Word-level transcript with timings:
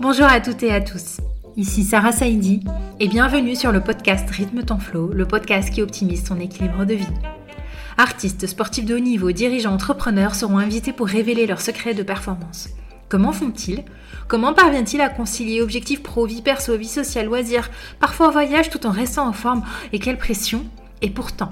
Bonjour 0.00 0.26
à 0.26 0.40
toutes 0.40 0.62
et 0.62 0.72
à 0.72 0.80
tous. 0.80 1.18
Ici 1.56 1.84
Sarah 1.84 2.12
Saidi 2.12 2.64
et 3.00 3.08
bienvenue 3.08 3.56
sur 3.56 3.72
le 3.72 3.80
podcast 3.80 4.28
Rythme 4.30 4.62
ton 4.62 4.78
flow, 4.78 5.12
le 5.12 5.26
podcast 5.26 5.70
qui 5.70 5.82
optimise 5.82 6.24
ton 6.24 6.40
équilibre 6.40 6.84
de 6.84 6.94
vie. 6.94 7.06
Artistes, 7.98 8.46
sportifs 8.46 8.84
de 8.84 8.94
haut 8.94 9.00
niveau, 9.00 9.32
dirigeants, 9.32 9.74
entrepreneurs 9.74 10.34
seront 10.34 10.58
invités 10.58 10.92
pour 10.92 11.06
révéler 11.06 11.46
leurs 11.46 11.60
secrets 11.60 11.94
de 11.94 12.02
performance. 12.02 12.70
Comment 13.08 13.32
font-ils? 13.32 13.84
Comment 14.28 14.54
parviennent-ils 14.54 15.00
à 15.00 15.10
concilier 15.10 15.60
objectifs 15.60 16.02
pro, 16.02 16.24
vie 16.24 16.42
perso, 16.42 16.76
vie 16.76 16.86
sociale, 16.86 17.26
loisirs, 17.26 17.70
parfois 18.00 18.30
voyage 18.30 18.70
tout 18.70 18.86
en 18.86 18.90
restant 18.90 19.28
en 19.28 19.32
forme? 19.32 19.62
Et 19.92 19.98
quelle 19.98 20.18
pression? 20.18 20.64
Et 21.02 21.10
pourtant, 21.10 21.50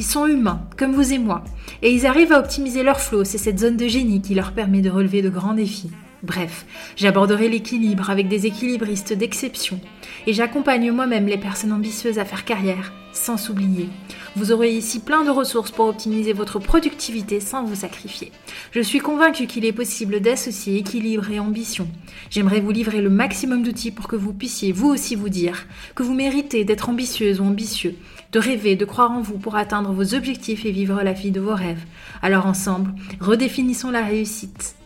ils 0.00 0.04
sont 0.04 0.26
humains, 0.26 0.62
comme 0.78 0.94
vous 0.94 1.12
et 1.12 1.18
moi, 1.18 1.44
et 1.82 1.92
ils 1.92 2.06
arrivent 2.06 2.32
à 2.32 2.38
optimiser 2.38 2.82
leur 2.82 3.02
flow, 3.02 3.22
c'est 3.22 3.36
cette 3.36 3.58
zone 3.58 3.76
de 3.76 3.86
génie 3.86 4.22
qui 4.22 4.34
leur 4.34 4.52
permet 4.52 4.80
de 4.80 4.88
relever 4.88 5.20
de 5.20 5.28
grands 5.28 5.52
défis. 5.52 5.90
Bref, 6.22 6.64
j'aborderai 6.96 7.50
l'équilibre 7.50 8.08
avec 8.08 8.26
des 8.26 8.46
équilibristes 8.46 9.12
d'exception 9.12 9.78
et 10.26 10.32
j'accompagne 10.32 10.90
moi-même 10.90 11.26
les 11.26 11.36
personnes 11.36 11.72
ambitieuses 11.72 12.18
à 12.18 12.24
faire 12.24 12.46
carrière 12.46 12.94
sans 13.12 13.36
s'oublier. 13.36 13.88
Vous 14.36 14.52
aurez 14.52 14.72
ici 14.72 15.00
plein 15.00 15.24
de 15.24 15.30
ressources 15.30 15.70
pour 15.70 15.88
optimiser 15.88 16.32
votre 16.32 16.58
productivité 16.58 17.40
sans 17.40 17.64
vous 17.64 17.74
sacrifier. 17.74 18.32
Je 18.70 18.80
suis 18.80 19.00
convaincue 19.00 19.46
qu'il 19.46 19.64
est 19.64 19.72
possible 19.72 20.20
d'associer 20.20 20.78
équilibre 20.78 21.30
et 21.30 21.40
ambition. 21.40 21.88
J'aimerais 22.30 22.60
vous 22.60 22.70
livrer 22.70 23.00
le 23.00 23.10
maximum 23.10 23.62
d'outils 23.62 23.90
pour 23.90 24.08
que 24.08 24.16
vous 24.16 24.32
puissiez 24.32 24.72
vous 24.72 24.88
aussi 24.88 25.14
vous 25.14 25.28
dire 25.28 25.66
que 25.94 26.02
vous 26.02 26.14
méritez 26.14 26.64
d'être 26.64 26.88
ambitieuse 26.88 27.40
ou 27.40 27.44
ambitieux, 27.44 27.96
de 28.32 28.38
rêver, 28.38 28.76
de 28.76 28.84
croire 28.84 29.10
en 29.10 29.20
vous 29.20 29.38
pour 29.38 29.56
atteindre 29.56 29.92
vos 29.92 30.14
objectifs 30.14 30.64
et 30.64 30.70
vivre 30.70 31.02
la 31.02 31.12
vie 31.12 31.30
de 31.30 31.40
vos 31.40 31.54
rêves. 31.54 31.84
Alors 32.22 32.46
ensemble, 32.46 32.94
redéfinissons 33.20 33.90
la 33.90 34.04
réussite. 34.04 34.76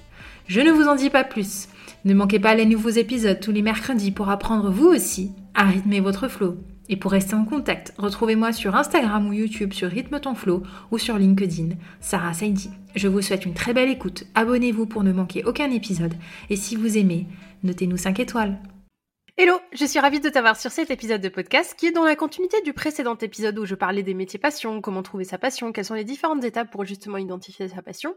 Je 0.47 0.61
ne 0.61 0.71
vous 0.71 0.89
en 0.89 0.95
dis 0.95 1.11
pas 1.11 1.25
plus. 1.25 1.69
Ne 2.05 2.15
manquez 2.15 2.39
pas 2.39 2.55
les 2.55 2.67
nouveaux 2.67 2.91
épisodes 2.91 3.41
tous 3.41 3.53
les 3.53 3.63
mercredis 3.63 4.11
pour 4.11 4.29
apprendre 4.29 4.71
vous 4.71 4.89
aussi 4.89 5.33
à 5.55 5.65
rythmer 5.65 6.01
votre 6.01 6.29
flow. 6.29 6.57
Et 6.91 6.97
pour 6.97 7.13
rester 7.13 7.35
en 7.35 7.47
contact, 7.47 7.95
retrouvez-moi 7.97 8.53
sur 8.53 8.77
Instagram 8.77 9.27
ou 9.27 9.33
YouTube 9.33 9.73
sur 9.73 9.89
Rythme 9.89 10.21
ton 10.21 10.35
flow 10.35 10.63
ou 10.91 10.99
sur 10.99 11.17
LinkedIn, 11.17 11.77
Sarah 12.01 12.35
Saidi. 12.35 12.71
Je 12.95 13.09
vous 13.09 13.23
souhaite 13.23 13.47
une 13.47 13.55
très 13.55 13.73
belle 13.73 13.89
écoute, 13.89 14.25
abonnez-vous 14.35 14.85
pour 14.85 15.03
ne 15.03 15.13
manquer 15.13 15.45
aucun 15.45 15.71
épisode 15.71 16.15
et 16.51 16.57
si 16.57 16.77
vous 16.77 16.99
aimez, 16.99 17.27
notez-nous 17.63 17.97
5 17.97 18.21
étoiles. 18.21 18.59
Hello, 19.37 19.59
je 19.73 19.85
suis 19.85 19.99
ravie 19.99 20.21
de 20.21 20.29
t'avoir 20.29 20.57
sur 20.57 20.71
cet 20.71 20.93
épisode 20.93 21.21
de 21.21 21.29
podcast 21.29 21.75
qui 21.77 21.87
est 21.87 21.91
dans 21.91 22.05
la 22.05 22.15
continuité 22.15 22.63
du 22.63 22.73
précédent 22.73 23.19
épisode 23.19 23.59
où 23.59 23.65
je 23.65 23.75
parlais 23.75 24.05
des 24.05 24.15
métiers 24.15 24.39
passion, 24.39 24.81
comment 24.81 25.03
trouver 25.03 25.25
sa 25.25 25.39
passion, 25.39 25.73
quelles 25.73 25.87
sont 25.87 25.95
les 25.95 26.05
différentes 26.05 26.45
étapes 26.45 26.71
pour 26.71 26.85
justement 26.85 27.19
identifier 27.19 27.67
sa 27.67 27.83
passion. 27.83 28.15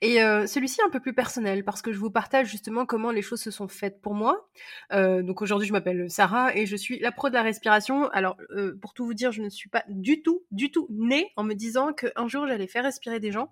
Et 0.00 0.22
euh, 0.22 0.46
celui-ci 0.46 0.80
un 0.86 0.90
peu 0.90 1.00
plus 1.00 1.12
personnel 1.12 1.64
parce 1.64 1.82
que 1.82 1.92
je 1.92 1.98
vous 1.98 2.12
partage 2.12 2.46
justement 2.46 2.86
comment 2.86 3.10
les 3.10 3.20
choses 3.20 3.42
se 3.42 3.50
sont 3.50 3.66
faites 3.66 4.00
pour 4.00 4.14
moi. 4.14 4.48
Euh, 4.92 5.24
donc 5.24 5.42
aujourd'hui 5.42 5.66
je 5.66 5.72
m'appelle 5.72 6.08
Sarah 6.08 6.54
et 6.54 6.66
je 6.66 6.76
suis 6.76 7.00
la 7.00 7.10
pro 7.10 7.30
de 7.30 7.34
la 7.34 7.42
respiration. 7.42 8.08
Alors 8.10 8.36
euh, 8.50 8.78
pour 8.80 8.94
tout 8.94 9.04
vous 9.04 9.14
dire, 9.14 9.32
je 9.32 9.42
ne 9.42 9.48
suis 9.48 9.68
pas 9.68 9.82
du 9.88 10.22
tout, 10.22 10.44
du 10.52 10.70
tout 10.70 10.86
née 10.88 11.32
en 11.34 11.42
me 11.42 11.54
disant 11.54 11.92
qu'un 11.92 12.28
jour 12.28 12.46
j'allais 12.46 12.68
faire 12.68 12.84
respirer 12.84 13.18
des 13.18 13.32
gens. 13.32 13.50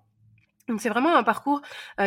Donc 0.67 0.81
c'est 0.81 0.89
vraiment 0.89 1.15
un 1.15 1.23
parcours 1.23 1.61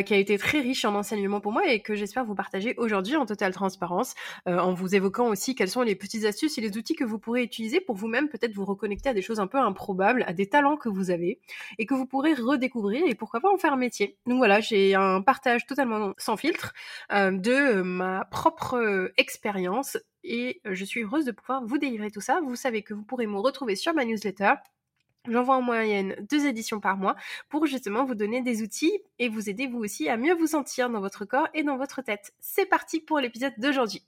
qui 0.04 0.14
a 0.14 0.16
été 0.16 0.38
très 0.38 0.60
riche 0.60 0.84
en 0.84 0.94
enseignements 0.94 1.40
pour 1.40 1.52
moi 1.52 1.66
et 1.66 1.80
que 1.80 1.94
j'espère 1.94 2.24
vous 2.24 2.34
partager 2.34 2.74
aujourd'hui 2.78 3.16
en 3.16 3.26
totale 3.26 3.52
transparence, 3.52 4.14
en 4.46 4.72
vous 4.72 4.94
évoquant 4.94 5.28
aussi 5.28 5.54
quelles 5.54 5.68
sont 5.68 5.82
les 5.82 5.94
petites 5.94 6.24
astuces 6.24 6.56
et 6.56 6.60
les 6.60 6.76
outils 6.78 6.94
que 6.94 7.04
vous 7.04 7.18
pourrez 7.18 7.42
utiliser 7.42 7.80
pour 7.80 7.96
vous-même 7.96 8.28
peut-être 8.28 8.54
vous 8.54 8.64
reconnecter 8.64 9.10
à 9.10 9.14
des 9.14 9.22
choses 9.22 9.40
un 9.40 9.46
peu 9.46 9.58
improbables, 9.58 10.24
à 10.26 10.32
des 10.32 10.48
talents 10.48 10.76
que 10.76 10.88
vous 10.88 11.10
avez 11.10 11.40
et 11.78 11.86
que 11.86 11.94
vous 11.94 12.06
pourrez 12.06 12.34
redécouvrir 12.34 13.02
et 13.06 13.14
pourquoi 13.14 13.40
pas 13.40 13.52
en 13.52 13.58
faire 13.58 13.74
un 13.74 13.76
métier. 13.76 14.16
Donc 14.26 14.38
voilà, 14.38 14.60
j'ai 14.60 14.94
un 14.94 15.20
partage 15.20 15.66
totalement 15.66 16.14
sans 16.16 16.36
filtre 16.36 16.72
de 17.10 17.82
ma 17.82 18.24
propre 18.24 19.12
expérience 19.16 19.98
et 20.24 20.60
je 20.64 20.84
suis 20.84 21.02
heureuse 21.02 21.24
de 21.24 21.32
pouvoir 21.32 21.64
vous 21.64 21.78
délivrer 21.78 22.10
tout 22.10 22.20
ça. 22.20 22.40
Vous 22.42 22.56
savez 22.56 22.82
que 22.82 22.94
vous 22.94 23.04
pourrez 23.04 23.26
me 23.26 23.38
retrouver 23.38 23.76
sur 23.76 23.94
ma 23.94 24.04
newsletter 24.04 24.54
J'envoie 25.28 25.56
en 25.56 25.62
moyenne 25.62 26.14
deux 26.30 26.46
éditions 26.46 26.80
par 26.80 26.96
mois 26.96 27.16
pour 27.48 27.66
justement 27.66 28.04
vous 28.04 28.14
donner 28.14 28.42
des 28.42 28.62
outils 28.62 28.92
et 29.18 29.28
vous 29.28 29.48
aider 29.48 29.66
vous 29.66 29.78
aussi 29.78 30.08
à 30.08 30.16
mieux 30.16 30.34
vous 30.34 30.46
sentir 30.46 30.90
dans 30.90 31.00
votre 31.00 31.24
corps 31.24 31.48
et 31.54 31.62
dans 31.62 31.76
votre 31.76 32.02
tête. 32.02 32.32
C'est 32.40 32.66
parti 32.66 33.00
pour 33.00 33.18
l'épisode 33.20 33.54
d'aujourd'hui. 33.58 34.02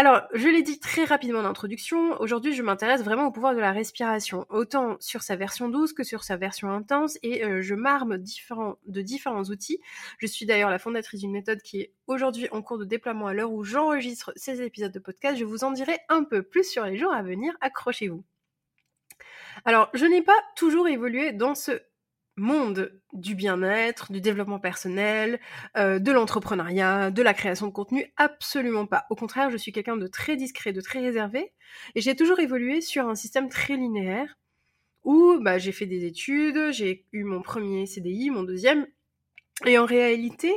Alors, 0.00 0.22
je 0.32 0.46
l'ai 0.46 0.62
dit 0.62 0.78
très 0.78 1.02
rapidement 1.02 1.40
en 1.40 1.44
introduction, 1.44 2.20
aujourd'hui 2.20 2.54
je 2.54 2.62
m'intéresse 2.62 3.02
vraiment 3.02 3.26
au 3.26 3.32
pouvoir 3.32 3.56
de 3.56 3.58
la 3.58 3.72
respiration, 3.72 4.46
autant 4.48 4.96
sur 5.00 5.24
sa 5.24 5.34
version 5.34 5.68
douce 5.68 5.92
que 5.92 6.04
sur 6.04 6.22
sa 6.22 6.36
version 6.36 6.70
intense, 6.70 7.18
et 7.24 7.44
euh, 7.44 7.62
je 7.62 7.74
m'arme 7.74 8.16
de 8.16 9.02
différents 9.02 9.44
outils. 9.50 9.80
Je 10.18 10.26
suis 10.28 10.46
d'ailleurs 10.46 10.70
la 10.70 10.78
fondatrice 10.78 11.18
d'une 11.18 11.32
méthode 11.32 11.60
qui 11.62 11.80
est 11.80 11.92
aujourd'hui 12.06 12.46
en 12.52 12.62
cours 12.62 12.78
de 12.78 12.84
déploiement 12.84 13.26
à 13.26 13.34
l'heure 13.34 13.50
où 13.50 13.64
j'enregistre 13.64 14.32
ces 14.36 14.62
épisodes 14.62 14.92
de 14.92 15.00
podcast. 15.00 15.36
Je 15.36 15.44
vous 15.44 15.64
en 15.64 15.72
dirai 15.72 15.98
un 16.08 16.22
peu 16.22 16.44
plus 16.44 16.62
sur 16.62 16.84
les 16.84 16.96
jours 16.96 17.12
à 17.12 17.24
venir, 17.24 17.56
accrochez-vous. 17.60 18.22
Alors, 19.64 19.90
je 19.94 20.06
n'ai 20.06 20.22
pas 20.22 20.38
toujours 20.56 20.88
évolué 20.88 21.32
dans 21.32 21.54
ce 21.54 21.80
monde 22.38 22.92
du 23.12 23.34
bien-être, 23.34 24.12
du 24.12 24.20
développement 24.20 24.60
personnel, 24.60 25.40
euh, 25.76 25.98
de 25.98 26.12
l'entrepreneuriat, 26.12 27.10
de 27.10 27.22
la 27.22 27.34
création 27.34 27.66
de 27.66 27.72
contenu, 27.72 28.12
absolument 28.16 28.86
pas. 28.86 29.06
Au 29.10 29.16
contraire, 29.16 29.50
je 29.50 29.56
suis 29.56 29.72
quelqu'un 29.72 29.96
de 29.96 30.06
très 30.06 30.36
discret, 30.36 30.72
de 30.72 30.80
très 30.80 31.00
réservé, 31.00 31.52
et 31.94 32.00
j'ai 32.00 32.16
toujours 32.16 32.38
évolué 32.38 32.80
sur 32.80 33.08
un 33.08 33.14
système 33.14 33.48
très 33.48 33.76
linéaire 33.76 34.38
où 35.04 35.38
bah, 35.40 35.58
j'ai 35.58 35.72
fait 35.72 35.86
des 35.86 36.04
études, 36.04 36.72
j'ai 36.72 37.06
eu 37.12 37.24
mon 37.24 37.42
premier 37.42 37.86
CDI, 37.86 38.30
mon 38.30 38.42
deuxième, 38.42 38.86
et 39.66 39.78
en 39.78 39.86
réalité, 39.86 40.52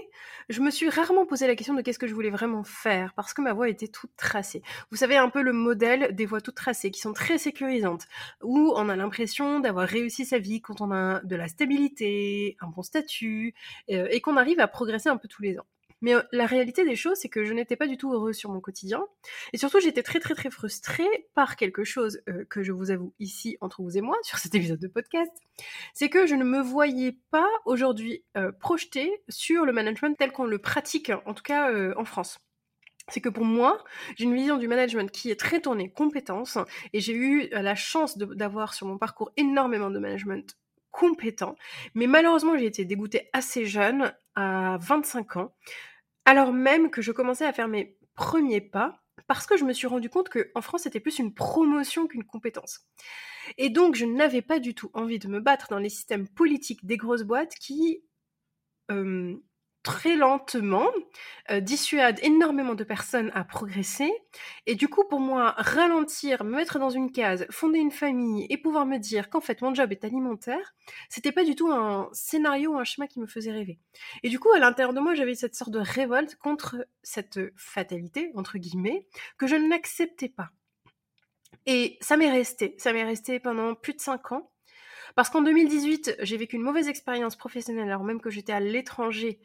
je 0.50 0.62
me 0.62 0.70
suis 0.70 0.90
rarement 0.90 1.26
posé 1.26 1.48
la 1.48 1.56
question 1.56 1.74
de 1.74 1.82
qu'est-ce 1.82 1.98
que 1.98 2.08
je 2.08 2.14
voulais 2.14 2.30
vraiment 2.30 2.64
faire, 2.64 3.14
parce 3.16 3.34
que 3.34 3.42
ma 3.42 3.54
voie 3.54 3.70
était 3.70 3.88
toute 3.88 4.16
tracée. 4.16 4.62
Vous 4.92 4.98
savez 4.98 5.18
un 5.18 5.30
peu 5.30 5.42
le 5.42 5.54
modèle 5.54 6.14
des 6.14 6.26
voies 6.26 6.42
toutes 6.42 6.56
tracées, 6.56 6.92
qui 6.92 7.00
sont 7.00 7.14
très 7.14 7.38
sécurisantes, 7.38 8.08
où 8.44 8.74
on 8.76 8.90
a 8.90 8.96
l'impression 8.96 9.60
d'avoir 9.60 9.88
réussi 9.88 10.26
sa 10.26 10.40
vie 10.40 10.62
quand 10.62 10.82
on 10.82 10.92
a 10.92 11.22
de 11.22 11.36
la 11.36 11.48
stabilité, 11.48 12.58
un 12.62 12.68
bon 12.68 12.84
statut, 12.84 13.56
euh, 13.90 14.08
et 14.12 14.22
qu'on 14.22 14.38
arrive 14.38 14.60
à 14.60 14.68
progresser 14.68 15.10
un 15.10 15.18
peu 15.18 15.28
tous 15.28 15.42
les 15.42 15.58
ans. 15.58 15.66
Mais 16.02 16.16
euh, 16.16 16.22
la 16.32 16.46
réalité 16.46 16.84
des 16.84 16.96
choses, 16.96 17.18
c'est 17.18 17.30
que 17.30 17.44
je 17.44 17.54
n'étais 17.54 17.76
pas 17.76 17.88
du 17.88 17.98
tout 17.98 18.14
heureuse 18.14 18.36
sur 18.36 18.50
mon 18.50 18.60
quotidien. 18.60 19.06
Et 19.54 19.58
surtout, 19.58 19.80
j'étais 19.80 20.04
très 20.04 20.20
très 20.20 20.36
très 20.36 20.50
frustrée 20.50 21.28
par 21.34 21.56
quelque 21.56 21.84
chose 21.84 22.22
euh, 22.28 22.46
que 22.50 22.64
je 22.64 22.72
vous 22.72 22.92
avoue 22.92 23.14
ici 23.20 23.58
entre 23.62 23.82
vous 23.82 23.98
et 23.98 24.02
moi, 24.02 24.18
sur 24.24 24.38
cet 24.38 24.56
épisode 24.56 24.80
de 24.80 24.88
podcast. 24.88 25.32
C'est 25.94 26.10
que 26.10 26.26
je 26.26 26.36
ne 26.36 26.44
me 26.44 26.62
voyais 26.62 27.18
pas 27.30 27.50
aujourd'hui 27.66 28.24
euh, 28.38 28.52
projetée 28.52 29.12
sur 29.30 29.66
le 29.66 29.74
management 29.74 30.18
tel 30.18 30.32
qu'on 30.32 30.46
le 30.46 30.60
pratique, 30.60 31.12
en 31.26 31.34
tout 31.34 31.44
cas 31.44 31.72
en 31.96 32.06
France 32.06 32.40
c'est 33.10 33.20
que 33.20 33.30
pour 33.30 33.44
moi, 33.44 33.84
j'ai 34.16 34.26
une 34.26 34.36
vision 34.36 34.58
du 34.58 34.68
management 34.68 35.12
qui 35.12 35.32
est 35.32 35.40
très 35.40 35.60
tournée 35.60 35.92
compétence 35.92 36.58
et 36.94 37.02
j'ai 37.02 37.14
eu 37.14 37.50
la 37.52 37.76
chance 37.76 38.18
d'avoir 38.18 38.74
sur 38.74 38.88
mon 38.88 38.98
parcours 38.98 39.32
énormément 39.38 39.90
de 39.90 40.00
management 40.00 40.56
compétent. 40.92 41.56
Mais 41.96 42.08
malheureusement, 42.08 42.58
j'ai 42.58 42.66
été 42.66 42.86
dégoûtée 42.86 43.30
assez 43.34 43.66
jeune, 43.66 44.14
à 44.36 44.78
25 44.80 45.38
ans, 45.38 45.54
alors 46.26 46.54
même 46.54 46.90
que 46.90 47.02
je 47.02 47.12
commençais 47.12 47.46
à 47.46 47.54
faire 47.54 47.68
mes 47.68 47.98
premiers 48.16 48.62
pas, 48.62 49.02
parce 49.28 49.46
que 49.46 49.58
je 49.58 49.66
me 49.66 49.74
suis 49.74 49.88
rendu 49.88 50.10
compte 50.10 50.30
qu'en 50.30 50.62
France, 50.62 50.84
c'était 50.84 51.00
plus 51.00 51.20
une 51.20 51.34
promotion 51.34 52.08
qu'une 52.08 52.24
compétence. 52.24 52.82
Et 53.58 53.70
donc, 53.70 53.96
je 53.96 54.06
n'avais 54.06 54.42
pas 54.42 54.60
du 54.60 54.74
tout 54.74 54.92
envie 54.94 55.20
de 55.20 55.28
me 55.28 55.40
battre 55.40 55.68
dans 55.70 55.80
les 55.80 55.90
systèmes 55.90 56.28
politiques 56.28 56.86
des 56.86 56.98
grosses 56.98 57.24
boîtes 57.24 57.56
qui 57.56 58.04
euh, 58.92 59.36
très 59.84 60.16
lentement, 60.16 60.88
euh, 61.50 61.60
dissuade 61.60 62.20
énormément 62.22 62.76
de 62.76 62.84
personnes 62.84 63.32
à 63.34 63.44
progresser. 63.44 64.12
Et 64.68 64.76
du 64.76 64.88
coup, 64.88 65.04
pour 65.08 65.20
moi, 65.20 65.56
ralentir, 65.58 66.44
me 66.44 66.56
mettre 66.56 66.80
dans 66.80 66.90
une 66.90 67.12
case, 67.12 67.46
fonder 67.50 67.80
une 67.80 67.92
famille 67.92 68.46
et 68.50 68.58
pouvoir 68.58 68.86
me 68.86 68.98
dire 68.98 69.30
qu'en 69.30 69.42
fait 69.42 69.62
mon 69.62 69.74
job 69.74 69.92
est 69.92 70.06
alimentaire, 70.06 70.76
c'était 71.10 71.32
pas 71.32 71.44
du 71.44 71.56
tout 71.56 71.72
un 71.72 72.10
scénario 72.14 72.78
un 72.78 72.84
schéma 72.84 73.08
qui 73.08 73.20
me 73.20 73.28
faisait 73.28 73.52
rêver. 73.52 73.80
Et 74.24 74.30
du 74.30 74.40
coup, 74.40 74.52
à 74.52 74.60
l'intérieur 74.60 74.94
de 74.94 75.00
moi, 75.00 75.16
j'avais 75.16 75.36
cette 75.36 75.56
sorte 75.56 75.72
de 75.72 75.80
révolte 75.80 76.36
contre 76.36 76.86
cette 77.04 77.40
fatalité, 77.56 78.32
entre 78.36 78.58
guillemets, 78.58 79.08
que 79.38 79.48
je 79.48 79.56
n'acceptais 79.56 80.30
pas. 80.30 80.50
Et 81.66 81.98
ça 82.02 82.18
m'est 82.18 82.32
resté. 82.32 82.76
Ça 82.78 82.94
m'est 82.94 83.04
resté 83.04 83.40
pendant 83.40 83.76
plus 83.76 83.94
de 83.94 84.02
cinq 84.02 84.32
ans. 84.32 84.51
Parce 85.16 85.30
qu'en 85.30 85.42
2018, 85.42 86.18
j'ai 86.22 86.38
vécu 86.38 86.56
une 86.56 86.62
mauvaise 86.62 86.88
expérience 86.88 87.36
professionnelle 87.36 87.88
alors 87.88 88.04
même 88.04 88.22
que 88.22 88.30
j'étais 88.30 88.54
à 88.54 88.60
l'étranger. 88.60 89.40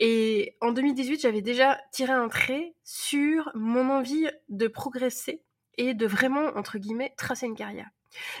Et 0.00 0.56
en 0.60 0.72
2018, 0.72 1.20
j'avais 1.20 1.42
déjà 1.42 1.78
tiré 1.92 2.12
un 2.12 2.28
trait 2.28 2.74
sur 2.84 3.50
mon 3.54 3.90
envie 3.90 4.28
de 4.48 4.68
progresser 4.68 5.42
et 5.76 5.94
de 5.94 6.06
vraiment, 6.06 6.46
entre 6.56 6.78
guillemets, 6.78 7.14
tracer 7.16 7.46
une 7.46 7.56
carrière. 7.56 7.88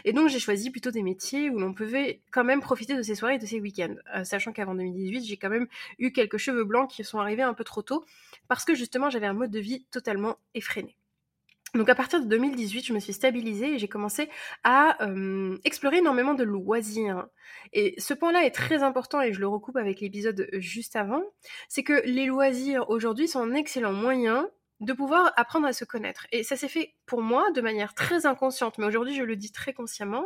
Et 0.04 0.12
donc 0.12 0.28
j'ai 0.28 0.38
choisi 0.38 0.70
plutôt 0.70 0.90
des 0.90 1.02
métiers 1.02 1.50
où 1.50 1.58
l'on 1.58 1.74
pouvait 1.74 2.20
quand 2.30 2.44
même 2.44 2.60
profiter 2.60 2.96
de 2.96 3.02
ces 3.02 3.14
soirées 3.14 3.34
et 3.34 3.38
de 3.38 3.46
ces 3.46 3.60
week-ends, 3.60 3.94
euh, 4.14 4.24
sachant 4.24 4.52
qu'avant 4.52 4.74
2018 4.74 5.24
j'ai 5.24 5.36
quand 5.36 5.50
même 5.50 5.68
eu 5.98 6.12
quelques 6.12 6.38
cheveux 6.38 6.64
blancs 6.64 6.90
qui 6.90 7.04
sont 7.04 7.18
arrivés 7.18 7.42
un 7.42 7.54
peu 7.54 7.64
trop 7.64 7.82
tôt 7.82 8.04
parce 8.48 8.64
que 8.64 8.74
justement 8.74 9.10
j'avais 9.10 9.26
un 9.26 9.34
mode 9.34 9.50
de 9.50 9.60
vie 9.60 9.84
totalement 9.90 10.36
effréné. 10.54 10.97
Donc 11.74 11.88
à 11.88 11.94
partir 11.94 12.20
de 12.20 12.26
2018, 12.26 12.86
je 12.86 12.92
me 12.92 12.98
suis 12.98 13.12
stabilisée 13.12 13.74
et 13.74 13.78
j'ai 13.78 13.88
commencé 13.88 14.28
à 14.64 15.04
euh, 15.06 15.58
explorer 15.64 15.98
énormément 15.98 16.34
de 16.34 16.44
loisirs. 16.44 17.26
Et 17.72 17.94
ce 17.98 18.14
point-là 18.14 18.44
est 18.44 18.50
très 18.50 18.82
important 18.82 19.20
et 19.20 19.32
je 19.32 19.40
le 19.40 19.48
recoupe 19.48 19.76
avec 19.76 20.00
l'épisode 20.00 20.48
juste 20.52 20.96
avant, 20.96 21.22
c'est 21.68 21.82
que 21.82 22.02
les 22.06 22.26
loisirs 22.26 22.88
aujourd'hui 22.88 23.28
sont 23.28 23.40
un 23.40 23.54
excellent 23.54 23.92
moyen 23.92 24.48
de 24.80 24.92
pouvoir 24.92 25.32
apprendre 25.36 25.66
à 25.66 25.72
se 25.72 25.84
connaître. 25.84 26.26
Et 26.32 26.42
ça 26.42 26.56
s'est 26.56 26.68
fait 26.68 26.94
pour 27.06 27.20
moi 27.20 27.50
de 27.50 27.60
manière 27.60 27.94
très 27.94 28.26
inconsciente, 28.26 28.78
mais 28.78 28.86
aujourd'hui 28.86 29.14
je 29.14 29.22
le 29.22 29.36
dis 29.36 29.52
très 29.52 29.72
consciemment. 29.72 30.24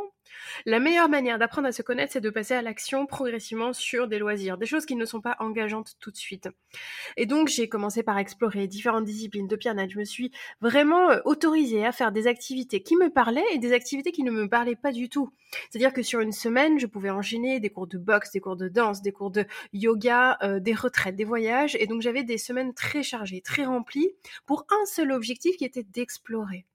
La 0.67 0.79
meilleure 0.79 1.09
manière 1.09 1.39
d'apprendre 1.39 1.69
à 1.69 1.73
se 1.73 1.83
connaître, 1.83 2.13
c'est 2.13 2.21
de 2.21 2.31
passer 2.31 2.55
à 2.55 2.63
l'action 2.63 3.07
progressivement 3.07 3.73
sur 3.73 4.09
des 4.09 4.19
loisirs, 4.19 4.59
des 4.59 4.67
choses 4.67 4.87
qui 4.87 4.97
ne 4.97 5.05
sont 5.05 5.21
pas 5.21 5.37
engageantes 5.39 5.95
tout 6.01 6.11
de 6.11 6.17
suite. 6.17 6.49
Et 7.17 7.27
donc 7.27 7.49
j'ai 7.49 7.69
commencé 7.69 8.03
par 8.03 8.19
explorer 8.19 8.67
différentes 8.67 9.05
disciplines 9.05 9.49
de 9.49 9.57
piano. 9.57 9.83
Je 9.89 9.99
me 9.99 10.05
suis 10.05 10.31
vraiment 10.61 11.11
euh, 11.11 11.21
autorisée 11.25 11.87
à 11.87 11.93
faire 11.93 12.13
des 12.13 12.27
activités 12.27 12.83
qui 12.83 12.97
me 12.97 13.09
parlaient 13.09 13.45
et 13.53 13.59
des 13.59 13.73
activités 13.73 14.13
qui 14.13 14.23
ne 14.23 14.31
me 14.31 14.49
parlaient 14.49 14.77
pas 14.77 14.93
du 14.93 15.09
tout. 15.09 15.33
C'est-à-dire 15.71 15.93
que 15.93 16.03
sur 16.03 16.21
une 16.21 16.33
semaine, 16.33 16.79
je 16.79 16.87
pouvais 16.87 17.11
enchaîner 17.11 17.61
des 17.61 17.71
cours 17.71 17.87
de 17.87 17.99
boxe, 17.99 18.33
des 18.33 18.41
cours 18.41 18.57
de 18.57 18.69
danse, 18.69 19.03
des 19.03 19.13
cours 19.13 19.31
de 19.31 19.47
yoga, 19.73 20.39
euh, 20.43 20.61
des 20.61 20.75
retraites, 20.75 21.17
des 21.17 21.25
voyages. 21.25 21.77
Et 21.81 21.87
donc 21.87 22.03
j'avais 22.03 22.23
des 22.23 22.39
semaines 22.39 22.75
très 22.75 23.03
chargées, 23.03 23.41
très 23.41 23.65
remplies 23.65 24.11
pour 24.47 24.67
un 24.71 24.87
seul 24.87 25.13
objectif 25.13 25.57
qui 25.57 25.65
était 25.65 25.85
d'explorer 25.85 26.67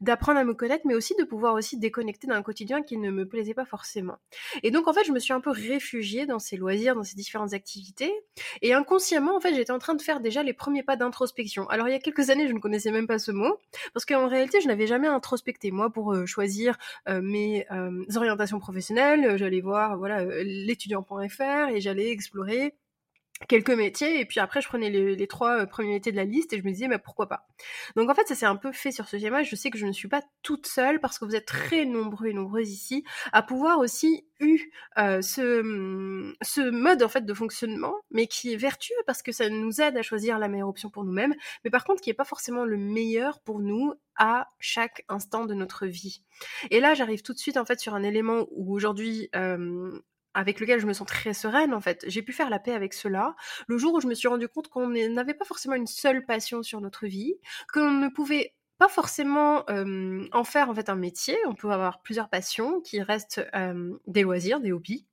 d'apprendre 0.00 0.38
à 0.38 0.44
me 0.44 0.54
connaître, 0.54 0.86
mais 0.86 0.94
aussi 0.94 1.14
de 1.18 1.24
pouvoir 1.24 1.54
aussi 1.54 1.78
déconnecter 1.78 2.26
d'un 2.26 2.42
quotidien 2.42 2.82
qui 2.82 2.96
ne 2.96 3.10
me 3.10 3.26
plaisait 3.26 3.54
pas 3.54 3.64
forcément. 3.64 4.18
Et 4.62 4.70
donc 4.70 4.88
en 4.88 4.92
fait, 4.92 5.04
je 5.04 5.12
me 5.12 5.18
suis 5.18 5.32
un 5.32 5.40
peu 5.40 5.50
réfugiée 5.50 6.26
dans 6.26 6.38
ces 6.38 6.56
loisirs, 6.56 6.94
dans 6.94 7.04
ces 7.04 7.16
différentes 7.16 7.52
activités, 7.52 8.12
et 8.62 8.74
inconsciemment, 8.74 9.36
en 9.36 9.40
fait, 9.40 9.54
j'étais 9.54 9.72
en 9.72 9.78
train 9.78 9.94
de 9.94 10.02
faire 10.02 10.20
déjà 10.20 10.42
les 10.42 10.52
premiers 10.52 10.82
pas 10.82 10.96
d'introspection. 10.96 11.68
Alors 11.68 11.88
il 11.88 11.92
y 11.92 11.94
a 11.94 11.98
quelques 11.98 12.30
années, 12.30 12.48
je 12.48 12.52
ne 12.52 12.58
connaissais 12.58 12.90
même 12.90 13.06
pas 13.06 13.18
ce 13.18 13.32
mot, 13.32 13.58
parce 13.92 14.04
qu'en 14.04 14.28
réalité, 14.28 14.60
je 14.60 14.68
n'avais 14.68 14.86
jamais 14.86 15.08
introspecté. 15.08 15.70
Moi, 15.70 15.90
pour 15.90 16.12
euh, 16.12 16.26
choisir 16.26 16.76
euh, 17.08 17.20
mes 17.22 17.66
euh, 17.70 18.04
orientations 18.14 18.58
professionnelles, 18.58 19.36
j'allais 19.36 19.60
voir 19.60 19.96
voilà 19.98 20.24
l'étudiant.fr 20.42 21.68
et 21.70 21.80
j'allais 21.80 22.10
explorer 22.10 22.74
quelques 23.48 23.70
métiers 23.70 24.20
et 24.20 24.24
puis 24.24 24.40
après 24.40 24.60
je 24.60 24.68
prenais 24.68 24.90
les, 24.90 25.26
trois 25.26 25.62
euh, 25.62 25.66
premiers 25.66 25.94
métiers 25.94 26.12
de 26.12 26.16
la 26.16 26.24
liste 26.24 26.52
et 26.52 26.58
je 26.58 26.64
me 26.64 26.70
disais 26.70 26.88
mais 26.88 26.98
pourquoi 26.98 27.28
pas? 27.28 27.46
Donc 27.94 28.08
en 28.10 28.14
fait 28.14 28.26
ça 28.26 28.34
s'est 28.34 28.46
un 28.46 28.56
peu 28.56 28.72
fait 28.72 28.90
sur 28.90 29.08
ce 29.08 29.18
schéma. 29.18 29.42
Je 29.42 29.54
sais 29.56 29.70
que 29.70 29.78
je 29.78 29.86
ne 29.86 29.92
suis 29.92 30.08
pas 30.08 30.22
toute 30.42 30.66
seule 30.66 31.00
parce 31.00 31.18
que 31.18 31.24
vous 31.24 31.36
êtes 31.36 31.46
très 31.46 31.84
nombreux 31.84 32.28
et 32.28 32.32
nombreuses 32.32 32.70
ici 32.70 33.04
à 33.32 33.42
pouvoir 33.42 33.78
aussi 33.78 34.26
eu 34.40 34.70
euh, 34.98 35.20
ce, 35.22 36.34
ce 36.42 36.70
mode 36.70 37.02
en 37.02 37.08
fait 37.08 37.24
de 37.24 37.34
fonctionnement 37.34 37.94
mais 38.10 38.26
qui 38.26 38.52
est 38.52 38.56
vertueux 38.56 38.94
parce 39.06 39.22
que 39.22 39.32
ça 39.32 39.48
nous 39.48 39.80
aide 39.80 39.96
à 39.96 40.02
choisir 40.02 40.38
la 40.38 40.48
meilleure 40.48 40.68
option 40.68 40.88
pour 40.90 41.04
nous-mêmes 41.04 41.34
mais 41.64 41.70
par 41.70 41.84
contre 41.84 42.00
qui 42.00 42.10
est 42.10 42.14
pas 42.14 42.24
forcément 42.24 42.64
le 42.64 42.76
meilleur 42.76 43.40
pour 43.40 43.60
nous 43.60 43.94
à 44.18 44.48
chaque 44.60 45.04
instant 45.08 45.44
de 45.44 45.54
notre 45.54 45.86
vie. 45.86 46.22
Et 46.70 46.80
là 46.80 46.94
j'arrive 46.94 47.22
tout 47.22 47.34
de 47.34 47.38
suite 47.38 47.58
en 47.58 47.64
fait 47.64 47.80
sur 47.80 47.94
un 47.94 48.02
élément 48.02 48.46
où 48.50 48.74
aujourd'hui 48.74 49.28
euh, 49.34 50.00
avec 50.36 50.60
lequel 50.60 50.78
je 50.78 50.86
me 50.86 50.92
sens 50.92 51.08
très 51.08 51.32
sereine 51.32 51.72
en 51.72 51.80
fait. 51.80 52.04
J'ai 52.06 52.22
pu 52.22 52.32
faire 52.32 52.50
la 52.50 52.58
paix 52.58 52.72
avec 52.72 52.92
cela 52.92 53.34
le 53.66 53.78
jour 53.78 53.94
où 53.94 54.00
je 54.00 54.06
me 54.06 54.14
suis 54.14 54.28
rendu 54.28 54.48
compte 54.48 54.68
qu'on 54.68 54.88
n'avait 54.88 55.34
pas 55.34 55.46
forcément 55.46 55.74
une 55.74 55.86
seule 55.86 56.26
passion 56.26 56.62
sur 56.62 56.80
notre 56.80 57.06
vie, 57.06 57.34
qu'on 57.72 57.90
ne 57.90 58.08
pouvait 58.08 58.54
pas 58.78 58.88
forcément 58.88 59.64
euh, 59.70 60.28
en 60.32 60.44
faire 60.44 60.68
en 60.68 60.74
fait 60.74 60.90
un 60.90 60.94
métier. 60.94 61.38
On 61.46 61.54
peut 61.54 61.70
avoir 61.70 62.02
plusieurs 62.02 62.28
passions 62.28 62.82
qui 62.82 63.00
restent 63.00 63.44
euh, 63.54 63.98
des 64.06 64.22
loisirs, 64.22 64.60
des 64.60 64.72
hobbies 64.72 65.06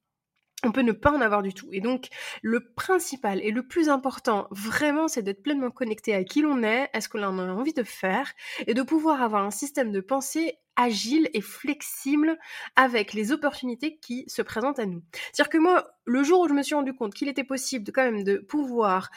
on 0.63 0.71
peut 0.71 0.81
ne 0.81 0.91
pas 0.91 1.11
en 1.11 1.21
avoir 1.21 1.41
du 1.41 1.53
tout. 1.53 1.67
Et 1.71 1.81
donc, 1.81 2.07
le 2.41 2.71
principal 2.73 3.41
et 3.41 3.51
le 3.51 3.63
plus 3.63 3.89
important, 3.89 4.47
vraiment, 4.51 5.07
c'est 5.07 5.21
d'être 5.21 5.43
pleinement 5.43 5.71
connecté 5.71 6.13
à 6.15 6.23
qui 6.23 6.41
l'on 6.41 6.63
est, 6.63 6.89
à 6.93 7.01
ce 7.01 7.09
que 7.09 7.17
l'on 7.17 7.39
a 7.39 7.51
envie 7.51 7.73
de 7.73 7.83
faire, 7.83 8.31
et 8.67 8.73
de 8.73 8.81
pouvoir 8.81 9.21
avoir 9.21 9.43
un 9.43 9.51
système 9.51 9.91
de 9.91 10.01
pensée 10.01 10.57
agile 10.75 11.29
et 11.33 11.41
flexible 11.41 12.37
avec 12.75 13.13
les 13.13 13.31
opportunités 13.31 13.97
qui 13.97 14.25
se 14.27 14.41
présentent 14.41 14.79
à 14.79 14.85
nous. 14.85 15.03
C'est-à-dire 15.31 15.49
que 15.49 15.57
moi, 15.59 15.87
le 16.05 16.23
jour 16.23 16.41
où 16.41 16.47
je 16.47 16.53
me 16.53 16.63
suis 16.63 16.75
rendu 16.75 16.93
compte 16.93 17.13
qu'il 17.13 17.27
était 17.27 17.43
possible 17.43 17.91
quand 17.93 18.03
même 18.03 18.23
de 18.23 18.37
pouvoir 18.37 19.09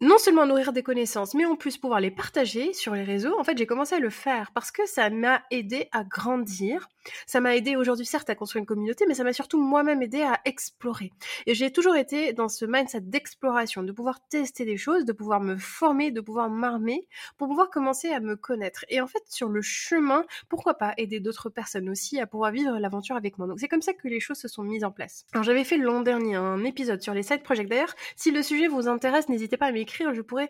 non 0.00 0.18
seulement 0.18 0.44
nourrir 0.44 0.72
des 0.72 0.82
connaissances, 0.82 1.34
mais 1.34 1.44
en 1.44 1.56
plus 1.56 1.78
pouvoir 1.78 2.00
les 2.00 2.10
partager 2.10 2.72
sur 2.72 2.94
les 2.94 3.04
réseaux, 3.04 3.38
en 3.38 3.44
fait, 3.44 3.56
j'ai 3.56 3.66
commencé 3.66 3.94
à 3.94 4.00
le 4.00 4.10
faire 4.10 4.50
parce 4.52 4.70
que 4.70 4.84
ça 4.86 5.08
m'a 5.08 5.42
aidé 5.50 5.88
à 5.92 6.02
grandir. 6.02 6.88
Ça 7.26 7.40
m'a 7.40 7.54
aidé 7.54 7.76
aujourd'hui, 7.76 8.04
certes, 8.04 8.28
à 8.28 8.34
construire 8.34 8.60
une 8.60 8.66
communauté, 8.66 9.04
mais 9.06 9.14
ça 9.14 9.24
m'a 9.24 9.32
surtout 9.32 9.62
moi-même 9.62 10.02
aidé 10.02 10.22
à 10.22 10.40
explorer. 10.46 11.12
Et 11.46 11.54
j'ai 11.54 11.70
toujours 11.70 11.96
été 11.96 12.32
dans 12.32 12.48
ce 12.48 12.64
mindset 12.64 13.02
d'exploration, 13.02 13.82
de 13.82 13.92
pouvoir 13.92 14.26
tester 14.28 14.64
des 14.64 14.76
choses, 14.76 15.04
de 15.04 15.12
pouvoir 15.12 15.40
me 15.40 15.56
former, 15.56 16.10
de 16.10 16.20
pouvoir 16.20 16.50
m'armer 16.50 17.06
pour 17.36 17.48
pouvoir 17.48 17.70
commencer 17.70 18.10
à 18.10 18.20
me 18.20 18.36
connaître. 18.36 18.84
Et 18.88 19.00
en 19.00 19.06
fait, 19.06 19.22
sur 19.28 19.48
le 19.48 19.62
chemin, 19.62 20.24
pourquoi 20.48 20.74
pas 20.74 20.94
aider 20.96 21.20
d'autres 21.20 21.50
personnes 21.50 21.88
aussi 21.88 22.18
à 22.20 22.26
pouvoir 22.26 22.50
vivre 22.50 22.78
l'aventure 22.78 23.16
avec 23.16 23.38
moi. 23.38 23.46
Donc 23.46 23.60
c'est 23.60 23.68
comme 23.68 23.82
ça 23.82 23.92
que 23.92 24.08
les 24.08 24.20
choses 24.20 24.38
se 24.38 24.48
sont 24.48 24.64
mises 24.64 24.84
en 24.84 24.90
place. 24.90 25.24
Alors 25.32 25.44
j'avais 25.44 25.64
fait 25.64 25.76
l'an 25.76 26.00
dernier 26.00 26.34
un 26.34 26.64
épisode 26.64 27.02
sur 27.02 27.14
les 27.14 27.22
side 27.22 27.42
projects. 27.42 27.68
D'ailleurs, 27.68 27.94
si 28.16 28.30
le 28.30 28.42
sujet 28.42 28.66
vous 28.66 28.88
intéresse, 28.88 29.28
n'hésitez 29.28 29.56
pas 29.56 29.66
à 29.66 29.72
m'écrire 29.72 29.83
je 29.88 30.20
pourrais 30.20 30.48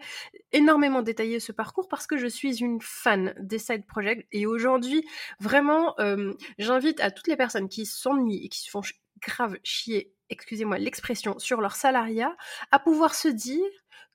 énormément 0.53 1.03
détailler 1.03 1.41
ce 1.41 1.53
parcours 1.53 1.89
parce 1.89 2.07
que 2.07 2.17
je 2.17 2.27
suis 2.27 2.59
une 2.59 2.81
fan 2.81 3.35
des 3.39 3.59
side 3.59 3.87
projects 3.87 4.27
et 4.33 4.47
aujourd'hui, 4.47 5.05
vraiment, 5.41 5.95
j'invite 6.59 7.01
à 7.01 7.11
toutes 7.11 7.29
les 7.29 7.37
personnes 7.37 7.69
qui 7.69 7.87
s'ennuient 7.87 8.45
et 8.45 8.49
qui 8.49 8.61
se 8.61 8.71
font 8.71 8.83
grave 9.21 9.57
chier, 9.63 10.13
excusez-moi 10.31 10.79
l'expression, 10.79 11.39
sur 11.39 11.61
leur 11.61 11.77
salariat, 11.77 12.37
à 12.71 12.79
pouvoir 12.79 13.15
se 13.15 13.29
dire 13.29 13.65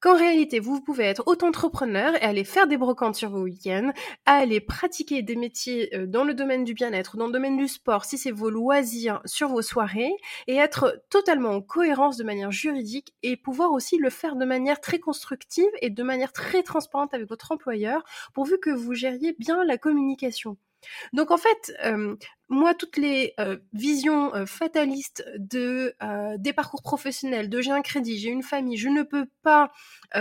qu'en 0.02 0.16
réalité, 0.16 0.60
vous 0.60 0.82
pouvez 0.82 1.06
être 1.06 1.24
auto-entrepreneur 1.28 2.16
et 2.16 2.26
aller 2.26 2.44
faire 2.44 2.68
des 2.68 2.78
brocantes 2.78 3.16
sur 3.16 3.30
vos 3.30 3.42
week-ends, 3.42 3.92
aller 4.26 4.60
pratiquer 4.60 5.22
des 5.22 5.36
métiers 5.36 5.96
euh, 5.96 6.08
dans 6.08 6.24
le 6.24 6.34
domaine 6.34 6.64
du 6.64 6.74
bien-être, 6.74 7.18
dans 7.18 7.28
le 7.28 7.34
domaine 7.34 7.58
du 7.58 7.68
sport, 7.68 8.06
si 8.06 8.18
c'est 8.18 8.32
vos 8.32 8.50
loisirs, 8.50 9.22
sur 9.26 9.50
vos 9.50 9.62
soirées, 9.62 10.14
et 10.48 10.56
être 10.56 11.02
totalement 11.10 11.52
en 11.52 11.62
cohérence 11.62 12.18
de 12.18 12.24
manière 12.24 12.52
juridique 12.52 13.14
et 13.24 13.38
pouvoir 13.38 13.72
aussi 13.72 13.98
le 13.98 14.10
faire 14.10 14.36
de 14.36 14.46
manière 14.46 14.80
très 14.82 15.00
constructive 15.00 15.70
et 15.82 15.90
de 15.90 16.04
manière 16.04 16.34
très 16.34 16.64
transparente 16.64 17.14
avec 17.14 17.28
votre 17.28 17.52
employeur, 17.52 18.04
pourvu 18.34 18.60
que 18.60 18.70
vous 18.70 18.94
gériez 18.94 19.36
bien 19.40 19.64
la 19.66 19.78
communication. 19.78 20.58
Donc 21.14 21.32
en 21.32 21.38
fait, 21.38 21.74
moi, 22.50 22.74
toutes 22.74 22.98
les 22.98 23.36
visions 23.74 24.32
fatalistes 24.46 25.24
de 25.38 25.96
des 26.38 26.54
parcours 26.54 26.82
professionnels, 26.82 27.50
de 27.50 27.62
j'ai 27.62 27.72
un 27.72 27.82
crédit, 27.82 28.18
j'ai 28.18 28.30
une 28.30 28.44
famille, 28.44 28.78
je 28.78 28.90
ne 28.90 29.04
peux 29.04 29.28
pas 29.44 29.72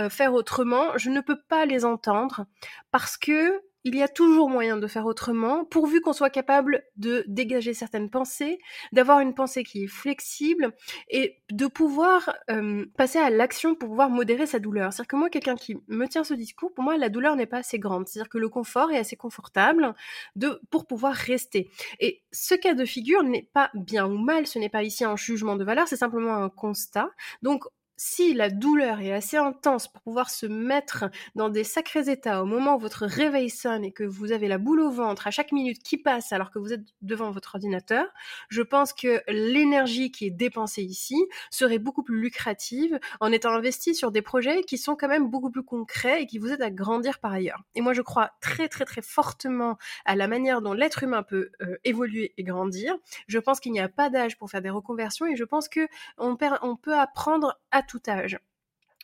faire 0.09 0.33
autrement, 0.33 0.97
je 0.97 1.09
ne 1.09 1.21
peux 1.21 1.39
pas 1.47 1.65
les 1.65 1.85
entendre 1.85 2.45
parce 2.91 3.17
que 3.17 3.61
il 3.83 3.95
y 3.95 4.03
a 4.03 4.07
toujours 4.07 4.49
moyen 4.49 4.77
de 4.77 4.87
faire 4.87 5.05
autrement, 5.05 5.65
pourvu 5.65 6.01
qu'on 6.01 6.13
soit 6.13 6.29
capable 6.29 6.83
de 6.97 7.23
dégager 7.27 7.73
certaines 7.73 8.09
pensées, 8.09 8.59
d'avoir 8.91 9.19
une 9.19 9.33
pensée 9.33 9.63
qui 9.63 9.83
est 9.83 9.87
flexible 9.87 10.73
et 11.09 11.37
de 11.51 11.67
pouvoir 11.67 12.35
euh, 12.51 12.85
passer 12.97 13.19
à 13.19 13.29
l'action 13.29 13.75
pour 13.75 13.89
pouvoir 13.89 14.09
modérer 14.09 14.45
sa 14.45 14.59
douleur. 14.59 14.91
C'est-à-dire 14.91 15.07
que 15.07 15.15
moi, 15.15 15.29
quelqu'un 15.29 15.55
qui 15.55 15.77
me 15.87 16.07
tient 16.07 16.23
ce 16.23 16.33
discours, 16.33 16.73
pour 16.73 16.83
moi, 16.83 16.97
la 16.97 17.09
douleur 17.09 17.35
n'est 17.35 17.45
pas 17.45 17.59
assez 17.59 17.79
grande. 17.79 18.07
C'est-à-dire 18.07 18.29
que 18.29 18.37
le 18.37 18.49
confort 18.49 18.91
est 18.91 18.97
assez 18.97 19.15
confortable 19.15 19.93
de, 20.35 20.61
pour 20.69 20.85
pouvoir 20.85 21.13
rester. 21.13 21.69
Et 21.99 22.21
ce 22.31 22.55
cas 22.55 22.73
de 22.73 22.85
figure 22.85 23.23
n'est 23.23 23.49
pas 23.53 23.69
bien 23.73 24.05
ou 24.05 24.17
mal, 24.17 24.45
ce 24.47 24.59
n'est 24.59 24.69
pas 24.69 24.83
ici 24.83 25.03
un 25.03 25.15
jugement 25.15 25.55
de 25.55 25.63
valeur, 25.63 25.87
c'est 25.87 25.95
simplement 25.97 26.35
un 26.35 26.49
constat. 26.49 27.09
Donc, 27.41 27.63
si 27.99 28.33
la 28.33 28.49
douleur 28.49 29.01
est 29.01 29.11
assez 29.11 29.35
intense 29.35 29.89
pour 29.89 30.01
pouvoir 30.01 30.29
se 30.29 30.45
mettre 30.45 31.05
dans 31.35 31.49
des 31.49 31.65
sacrés 31.65 32.09
états 32.09 32.41
au 32.41 32.45
moment 32.45 32.77
où 32.77 32.79
votre 32.79 33.05
réveil 33.05 33.49
sonne 33.49 33.83
et 33.83 33.91
que 33.91 34.05
vous 34.05 34.31
avez 34.31 34.47
la 34.47 34.57
boule 34.57 34.79
au 34.79 34.89
ventre 34.89 35.27
à 35.27 35.31
chaque 35.31 35.51
minute 35.51 35.83
qui 35.83 35.97
passe 35.97 36.31
alors 36.31 36.49
que 36.49 36.59
vous 36.59 36.71
êtes 36.71 36.85
devant 37.01 37.29
votre 37.29 37.55
ordinateur, 37.55 38.05
je 38.47 38.61
pense 38.61 38.93
que 38.93 39.21
l'énergie 39.27 40.11
qui 40.11 40.25
est 40.25 40.31
dépensée 40.31 40.81
ici 40.83 41.17
serait 41.51 41.77
beaucoup 41.77 42.01
plus 42.01 42.21
lucrative 42.21 42.97
en 43.19 43.33
étant 43.33 43.51
investie 43.51 43.93
sur 43.93 44.11
des 44.11 44.21
projets 44.21 44.63
qui 44.63 44.77
sont 44.77 44.95
quand 44.95 45.09
même 45.09 45.29
beaucoup 45.29 45.51
plus 45.51 45.63
concrets 45.63 46.23
et 46.23 46.25
qui 46.25 46.37
vous 46.37 46.53
aident 46.53 46.61
à 46.61 46.71
grandir 46.71 47.19
par 47.19 47.33
ailleurs. 47.33 47.63
Et 47.75 47.81
moi, 47.81 47.91
je 47.91 48.01
crois 48.01 48.31
très 48.39 48.69
très 48.69 48.85
très 48.85 49.01
fortement 49.01 49.77
à 50.05 50.15
la 50.15 50.29
manière 50.29 50.61
dont 50.61 50.71
l'être 50.71 51.03
humain 51.03 51.23
peut 51.23 51.51
euh, 51.61 51.75
évoluer 51.83 52.33
et 52.37 52.43
grandir. 52.43 52.95
Je 53.27 53.39
pense 53.39 53.59
qu'il 53.59 53.73
n'y 53.73 53.81
a 53.81 53.89
pas 53.89 54.09
d'âge 54.09 54.37
pour 54.37 54.49
faire 54.49 54.61
des 54.61 54.69
reconversions 54.69 55.25
et 55.25 55.35
je 55.35 55.43
pense 55.43 55.67
que 55.67 55.85
on, 56.17 56.37
on 56.61 56.75
peut 56.77 56.97
apprendre 56.97 57.59
à 57.71 57.83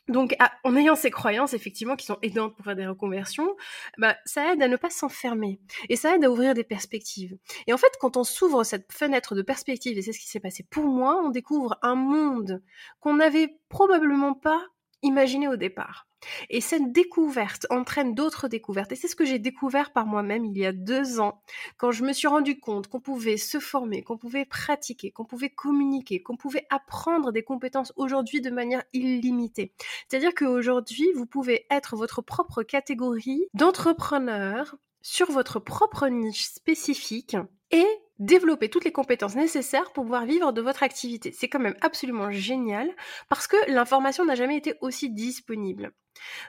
Donc, 0.08 0.36
en 0.62 0.76
ayant 0.76 0.94
ces 0.94 1.10
croyances, 1.10 1.52
effectivement, 1.52 1.96
qui 1.96 2.06
sont 2.06 2.18
aidantes 2.22 2.54
pour 2.54 2.64
faire 2.64 2.76
des 2.76 2.86
reconversions, 2.86 3.56
bah, 3.98 4.16
ça 4.24 4.52
aide 4.52 4.62
à 4.62 4.68
ne 4.68 4.76
pas 4.76 4.90
s'enfermer. 4.90 5.60
Et 5.88 5.96
ça 5.96 6.14
aide 6.14 6.24
à 6.24 6.30
ouvrir 6.30 6.54
des 6.54 6.62
perspectives. 6.62 7.36
Et 7.66 7.72
en 7.72 7.76
fait, 7.76 7.92
quand 8.00 8.16
on 8.16 8.22
s'ouvre 8.22 8.62
cette 8.62 8.92
fenêtre 8.92 9.34
de 9.34 9.42
perspective, 9.42 9.98
et 9.98 10.02
c'est 10.02 10.12
ce 10.12 10.20
qui 10.20 10.28
s'est 10.28 10.38
passé 10.38 10.64
pour 10.70 10.84
moi, 10.84 11.20
on 11.24 11.30
découvre 11.30 11.76
un 11.82 11.96
monde 11.96 12.62
qu'on 13.00 13.14
n'avait 13.14 13.58
probablement 13.68 14.34
pas 14.34 14.64
imaginé 15.02 15.48
au 15.48 15.56
départ. 15.56 16.06
Et 16.50 16.60
cette 16.60 16.92
découverte 16.92 17.66
entraîne 17.70 18.14
d'autres 18.14 18.48
découvertes. 18.48 18.92
Et 18.92 18.96
c'est 18.96 19.08
ce 19.08 19.16
que 19.16 19.24
j'ai 19.24 19.38
découvert 19.38 19.92
par 19.92 20.06
moi-même 20.06 20.44
il 20.44 20.56
y 20.58 20.66
a 20.66 20.72
deux 20.72 21.20
ans, 21.20 21.40
quand 21.76 21.90
je 21.90 22.04
me 22.04 22.12
suis 22.12 22.28
rendu 22.28 22.58
compte 22.58 22.88
qu'on 22.88 23.00
pouvait 23.00 23.36
se 23.36 23.58
former, 23.58 24.02
qu'on 24.02 24.18
pouvait 24.18 24.44
pratiquer, 24.44 25.10
qu'on 25.10 25.24
pouvait 25.24 25.50
communiquer, 25.50 26.22
qu'on 26.22 26.36
pouvait 26.36 26.66
apprendre 26.70 27.32
des 27.32 27.42
compétences 27.42 27.92
aujourd'hui 27.96 28.40
de 28.40 28.50
manière 28.50 28.82
illimitée. 28.92 29.72
C'est-à-dire 30.08 30.34
qu'aujourd'hui, 30.34 31.06
vous 31.14 31.26
pouvez 31.26 31.66
être 31.70 31.96
votre 31.96 32.22
propre 32.22 32.62
catégorie 32.62 33.46
d'entrepreneurs 33.54 34.76
sur 35.02 35.30
votre 35.30 35.60
propre 35.60 36.08
niche 36.08 36.46
spécifique 36.46 37.36
et 37.70 37.86
développer 38.18 38.68
toutes 38.68 38.84
les 38.84 38.92
compétences 38.92 39.36
nécessaires 39.36 39.92
pour 39.92 40.04
pouvoir 40.04 40.24
vivre 40.24 40.52
de 40.52 40.60
votre 40.60 40.82
activité. 40.82 41.32
C'est 41.32 41.48
quand 41.48 41.60
même 41.60 41.76
absolument 41.80 42.30
génial 42.30 42.90
parce 43.28 43.46
que 43.46 43.56
l'information 43.70 44.24
n'a 44.24 44.34
jamais 44.34 44.56
été 44.56 44.74
aussi 44.80 45.10
disponible. 45.10 45.92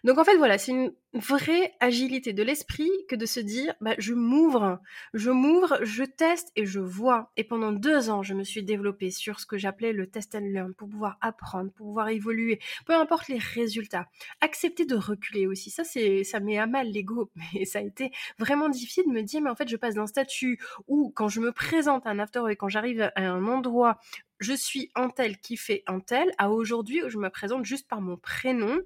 Donc 0.04 0.18
en 0.18 0.24
fait 0.24 0.38
voilà, 0.38 0.58
c'est 0.58 0.72
une 0.72 0.94
vraie 1.14 1.74
agilité 1.80 2.34
de 2.34 2.44
l'esprit 2.44 2.92
que 3.10 3.16
de 3.16 3.26
se 3.26 3.40
dire 3.40 3.74
bah, 3.82 3.96
je 3.98 4.14
m'ouvre, 4.14 4.80
je 5.14 5.32
m'ouvre, 5.32 5.80
je 5.84 6.04
teste 6.04 6.52
et 6.56 6.66
je 6.66 6.80
vois. 6.80 7.32
Et 7.38 7.44
pendant 7.44 7.72
deux 7.72 8.10
ans, 8.10 8.24
je 8.24 8.34
me 8.34 8.44
suis 8.44 8.64
développée 8.64 9.12
sur 9.12 9.40
ce 9.40 9.46
que 9.46 9.58
j'appelais 9.58 9.94
le 9.94 10.08
test 10.08 10.36
and 10.36 10.42
learn 10.42 10.74
pour 10.74 10.90
pouvoir 10.90 11.18
apprendre, 11.22 11.72
pour 11.72 11.88
pouvoir 11.88 12.10
évoluer, 12.10 12.60
peu 12.86 12.94
importe 12.94 13.28
les 13.28 13.40
résultats. 13.40 14.08
Accepter 14.42 14.86
de 14.86 14.96
reculer 14.96 15.48
aussi, 15.48 15.70
ça 15.70 15.84
c'est 15.84 16.24
ça 16.24 16.40
met 16.40 16.58
à 16.58 16.68
mal 16.68 16.88
l'ego, 16.92 17.32
mais 17.54 17.66
ça 17.66 17.80
a 17.80 17.82
été 17.82 18.12
vraiment 18.38 18.70
difficile 18.70 19.06
de 19.08 19.12
me 19.12 19.22
dire 19.22 19.42
mais 19.42 19.50
en 19.50 19.56
fait 19.56 19.68
je 19.68 19.78
passe 19.78 19.96
d'un 19.96 20.08
statut 20.08 20.60
où 20.88 21.12
quand 21.16 21.28
je 21.28 21.40
me 21.40 21.52
présente 21.52 22.06
à 22.06 22.10
un 22.10 22.20
after 22.20 22.44
et 22.50 22.56
quand 22.56 22.70
j'arrive 22.70 23.12
à 23.16 23.22
un 23.22 23.46
endroit 23.48 24.00
je 24.40 24.54
suis 24.54 24.92
un 24.96 25.10
tel 25.10 25.38
qui 25.38 25.58
fait 25.58 25.84
un 25.88 26.00
tel 26.00 26.32
à 26.38 26.50
aujourd'hui 26.52 27.04
où 27.04 27.10
je 27.10 27.18
me 27.18 27.30
présente 27.30 27.66
juste 27.66 27.88
par 27.88 28.02
mon 28.02 28.18
prénom 28.18 28.78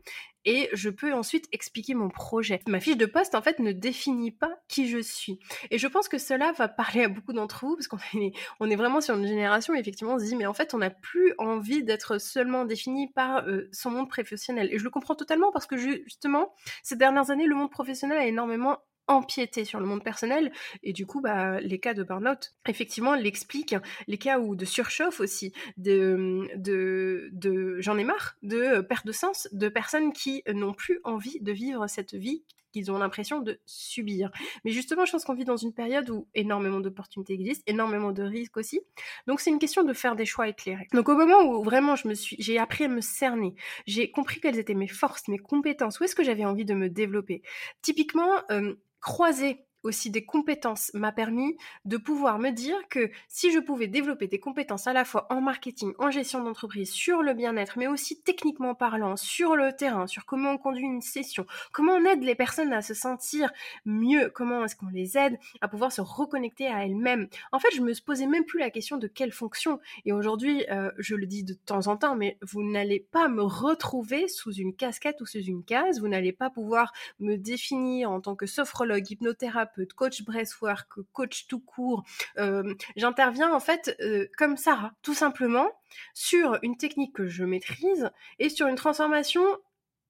et 0.45 0.69
je 0.73 0.89
peux 0.89 1.13
ensuite 1.13 1.47
expliquer 1.51 1.93
mon 1.93 2.09
projet. 2.09 2.61
Ma 2.67 2.79
fiche 2.79 2.97
de 2.97 3.05
poste, 3.05 3.35
en 3.35 3.41
fait, 3.41 3.59
ne 3.59 3.71
définit 3.71 4.31
pas 4.31 4.51
qui 4.67 4.87
je 4.89 4.97
suis. 4.97 5.39
Et 5.69 5.77
je 5.77 5.87
pense 5.87 6.07
que 6.07 6.17
cela 6.17 6.51
va 6.53 6.67
parler 6.67 7.03
à 7.03 7.09
beaucoup 7.09 7.33
d'entre 7.33 7.65
vous, 7.65 7.75
parce 7.75 7.87
qu'on 7.87 7.97
est, 8.19 8.33
on 8.59 8.69
est 8.69 8.75
vraiment 8.75 9.01
sur 9.01 9.15
une 9.15 9.27
génération 9.27 9.73
où 9.73 9.77
effectivement 9.77 10.15
on 10.15 10.19
se 10.19 10.25
dit, 10.25 10.35
mais 10.35 10.47
en 10.47 10.53
fait, 10.53 10.73
on 10.73 10.79
n'a 10.79 10.89
plus 10.89 11.33
envie 11.37 11.83
d'être 11.83 12.17
seulement 12.17 12.65
défini 12.65 13.11
par 13.11 13.47
euh, 13.47 13.69
son 13.71 13.91
monde 13.91 14.09
professionnel. 14.09 14.69
Et 14.71 14.79
je 14.79 14.83
le 14.83 14.89
comprends 14.89 15.15
totalement 15.15 15.51
parce 15.51 15.67
que 15.67 15.77
justement, 15.77 16.53
ces 16.83 16.95
dernières 16.95 17.29
années, 17.29 17.45
le 17.45 17.55
monde 17.55 17.71
professionnel 17.71 18.17
a 18.17 18.25
énormément 18.25 18.79
empiéter 19.11 19.65
sur 19.65 19.79
le 19.79 19.85
monde 19.85 20.03
personnel. 20.03 20.51
Et 20.83 20.93
du 20.93 21.05
coup 21.05 21.21
bah 21.21 21.59
les 21.59 21.79
cas 21.79 21.93
de 21.93 22.03
burn-out 22.03 22.53
effectivement 22.67 23.15
l'expliquent. 23.15 23.75
Les 24.07 24.17
cas 24.17 24.39
où 24.39 24.55
de 24.55 24.65
surchauffe 24.65 25.19
aussi 25.19 25.53
de 25.77 26.47
de, 26.55 27.29
de 27.31 27.79
j'en 27.79 27.97
ai 27.97 28.03
marre 28.03 28.35
de 28.41 28.81
perte 28.81 29.05
de 29.05 29.11
sens 29.11 29.47
de 29.51 29.69
personnes 29.69 30.13
qui 30.13 30.43
n'ont 30.53 30.73
plus 30.73 30.99
envie 31.03 31.39
de 31.41 31.51
vivre 31.51 31.87
cette 31.87 32.13
vie 32.13 32.43
qu'ils 32.71 32.91
ont 32.91 32.97
l'impression 32.97 33.39
de 33.39 33.59
subir. 33.65 34.31
Mais 34.63 34.71
justement, 34.71 35.05
je 35.05 35.11
pense 35.11 35.25
qu'on 35.25 35.33
vit 35.33 35.45
dans 35.45 35.57
une 35.57 35.73
période 35.73 36.09
où 36.09 36.27
énormément 36.33 36.79
d'opportunités 36.79 37.33
existent, 37.33 37.63
énormément 37.67 38.11
de 38.11 38.23
risques 38.23 38.57
aussi. 38.57 38.81
Donc 39.27 39.39
c'est 39.39 39.49
une 39.49 39.59
question 39.59 39.83
de 39.83 39.93
faire 39.93 40.15
des 40.15 40.25
choix 40.25 40.47
éclairés. 40.47 40.87
Donc 40.93 41.09
au 41.09 41.15
moment 41.15 41.41
où 41.43 41.63
vraiment 41.63 41.95
je 41.95 42.07
me 42.07 42.13
suis, 42.13 42.35
j'ai 42.39 42.57
appris 42.57 42.85
à 42.85 42.87
me 42.87 43.01
cerner, 43.01 43.55
j'ai 43.85 44.11
compris 44.11 44.39
quelles 44.39 44.59
étaient 44.59 44.73
mes 44.73 44.87
forces, 44.87 45.27
mes 45.27 45.37
compétences, 45.37 45.99
où 45.99 46.03
est-ce 46.03 46.15
que 46.15 46.23
j'avais 46.23 46.45
envie 46.45 46.65
de 46.65 46.73
me 46.73 46.89
développer? 46.89 47.41
Typiquement, 47.81 48.41
euh, 48.51 48.75
croiser 48.99 49.65
aussi 49.83 50.09
des 50.09 50.25
compétences 50.25 50.91
m'a 50.93 51.11
permis 51.11 51.57
de 51.85 51.97
pouvoir 51.97 52.39
me 52.39 52.51
dire 52.51 52.77
que 52.89 53.09
si 53.27 53.51
je 53.51 53.59
pouvais 53.59 53.87
développer 53.87 54.27
des 54.27 54.39
compétences 54.39 54.87
à 54.87 54.93
la 54.93 55.05
fois 55.05 55.27
en 55.29 55.41
marketing, 55.41 55.93
en 55.99 56.11
gestion 56.11 56.43
d'entreprise, 56.43 56.91
sur 56.91 57.23
le 57.23 57.33
bien-être, 57.33 57.77
mais 57.77 57.87
aussi 57.87 58.21
techniquement 58.21 58.75
parlant, 58.75 59.15
sur 59.17 59.55
le 59.55 59.73
terrain, 59.73 60.07
sur 60.07 60.25
comment 60.25 60.51
on 60.51 60.57
conduit 60.57 60.85
une 60.85 61.01
session, 61.01 61.45
comment 61.71 61.93
on 61.93 62.05
aide 62.05 62.23
les 62.23 62.35
personnes 62.35 62.73
à 62.73 62.81
se 62.81 62.93
sentir 62.93 63.51
mieux, 63.85 64.31
comment 64.33 64.63
est-ce 64.65 64.75
qu'on 64.75 64.87
les 64.87 65.17
aide 65.17 65.39
à 65.61 65.67
pouvoir 65.67 65.91
se 65.91 66.01
reconnecter 66.01 66.67
à 66.67 66.85
elles-mêmes. 66.85 67.27
En 67.51 67.59
fait, 67.59 67.69
je 67.73 67.81
me 67.81 67.93
posais 68.03 68.27
même 68.27 68.45
plus 68.45 68.59
la 68.59 68.69
question 68.69 68.97
de 68.97 69.07
quelle 69.07 69.31
fonction. 69.31 69.79
Et 70.05 70.11
aujourd'hui, 70.11 70.65
euh, 70.71 70.91
je 70.97 71.15
le 71.15 71.25
dis 71.25 71.43
de 71.43 71.53
temps 71.53 71.87
en 71.87 71.97
temps, 71.97 72.15
mais 72.15 72.37
vous 72.41 72.63
n'allez 72.63 72.99
pas 72.99 73.27
me 73.27 73.43
retrouver 73.43 74.27
sous 74.27 74.53
une 74.53 74.75
casquette 74.75 75.21
ou 75.21 75.25
sous 75.25 75.39
une 75.39 75.63
case. 75.63 75.99
Vous 75.99 76.07
n'allez 76.07 76.31
pas 76.31 76.49
pouvoir 76.49 76.93
me 77.19 77.35
définir 77.35 78.11
en 78.11 78.21
tant 78.21 78.35
que 78.35 78.45
sophrologue, 78.45 79.09
hypnothérapeute, 79.09 79.70
coach 79.95 80.23
breathwork, 80.23 80.87
coach 81.13 81.47
tout 81.47 81.59
court. 81.59 82.03
Euh, 82.37 82.73
j'interviens 82.95 83.53
en 83.53 83.59
fait 83.59 83.95
euh, 84.01 84.27
comme 84.37 84.57
Sarah, 84.57 84.93
tout 85.01 85.13
simplement, 85.13 85.69
sur 86.13 86.57
une 86.61 86.77
technique 86.77 87.15
que 87.15 87.27
je 87.27 87.43
maîtrise 87.43 88.09
et 88.39 88.49
sur 88.49 88.67
une 88.67 88.75
transformation 88.75 89.43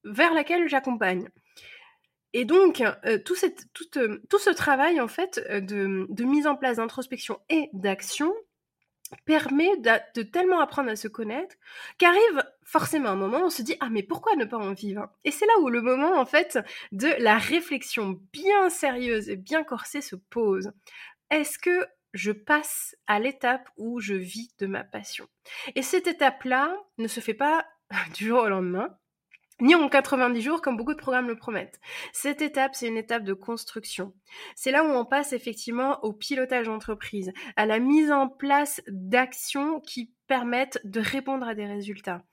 vers 0.03 0.33
laquelle 0.33 0.67
j'accompagne. 0.67 1.29
Et 2.33 2.45
donc, 2.45 2.81
euh, 3.05 3.17
tout, 3.17 3.35
ce 3.35 4.49
travail, 4.51 5.01
en 5.01 5.09
fait, 5.09 5.45
de, 5.49 6.05
de 6.07 6.23
mise 6.23 6.47
en 6.47 6.55
place 6.55 6.77
d'introspection 6.77 7.39
et 7.49 7.69
d'action 7.73 8.33
permet 9.25 9.75
de, 9.77 10.21
tellement 10.23 10.59
apprendre 10.59 10.89
à 10.89 10.95
se 10.95 11.07
connaître 11.07 11.55
qu'arrive 11.97 12.43
forcément 12.63 13.09
un 13.09 13.15
moment 13.15 13.39
où 13.39 13.45
on 13.45 13.49
se 13.49 13.61
dit 13.61 13.75
ah 13.79 13.89
mais 13.89 14.03
pourquoi 14.03 14.35
ne 14.35 14.45
pas 14.45 14.57
en 14.57 14.73
vivre? 14.73 15.09
Et 15.23 15.31
c'est 15.31 15.45
là 15.45 15.53
où 15.61 15.69
le 15.69 15.81
moment 15.81 16.19
en 16.19 16.25
fait 16.25 16.59
de 16.91 17.09
la 17.19 17.37
réflexion 17.37 18.19
bien 18.33 18.69
sérieuse 18.69 19.29
et 19.29 19.35
bien 19.35 19.63
corsée 19.63 20.01
se 20.01 20.15
pose. 20.15 20.71
Est-ce 21.29 21.59
que 21.59 21.85
je 22.13 22.31
passe 22.31 22.95
à 23.07 23.19
l'étape 23.19 23.69
où 23.77 23.99
je 23.99 24.13
vis 24.13 24.53
de 24.59 24.67
ma 24.67 24.83
passion? 24.83 25.27
Et 25.75 25.81
cette 25.81 26.07
étape 26.07 26.43
là 26.43 26.75
ne 26.97 27.07
se 27.07 27.19
fait 27.19 27.33
pas 27.33 27.65
du 28.15 28.27
jour 28.27 28.43
au 28.43 28.49
lendemain 28.49 28.97
ni 29.61 29.75
en 29.75 29.87
90 29.87 30.41
jours 30.41 30.61
comme 30.61 30.75
beaucoup 30.75 30.93
de 30.93 30.99
programmes 30.99 31.27
le 31.27 31.35
promettent. 31.35 31.79
Cette 32.11 32.41
étape, 32.41 32.75
c'est 32.75 32.87
une 32.87 32.97
étape 32.97 33.23
de 33.23 33.33
construction. 33.33 34.13
C'est 34.55 34.71
là 34.71 34.83
où 34.83 34.87
on 34.87 35.05
passe 35.05 35.33
effectivement 35.33 36.03
au 36.03 36.13
pilotage 36.13 36.65
d'entreprise, 36.65 37.31
à 37.55 37.65
la 37.65 37.79
mise 37.79 38.11
en 38.11 38.27
place 38.27 38.81
d'actions 38.87 39.79
qui 39.79 40.11
permettent 40.27 40.79
de 40.83 40.99
répondre 40.99 41.47
à 41.47 41.55
des 41.55 41.65
résultats. 41.65 42.23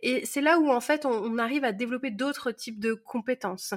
Et 0.00 0.24
c'est 0.24 0.40
là 0.40 0.58
où 0.58 0.70
en 0.70 0.80
fait 0.80 1.04
on, 1.04 1.38
arrive 1.38 1.64
à 1.64 1.72
développer 1.72 2.10
d'autres 2.10 2.52
types 2.52 2.78
de 2.78 2.94
compétences 2.94 3.74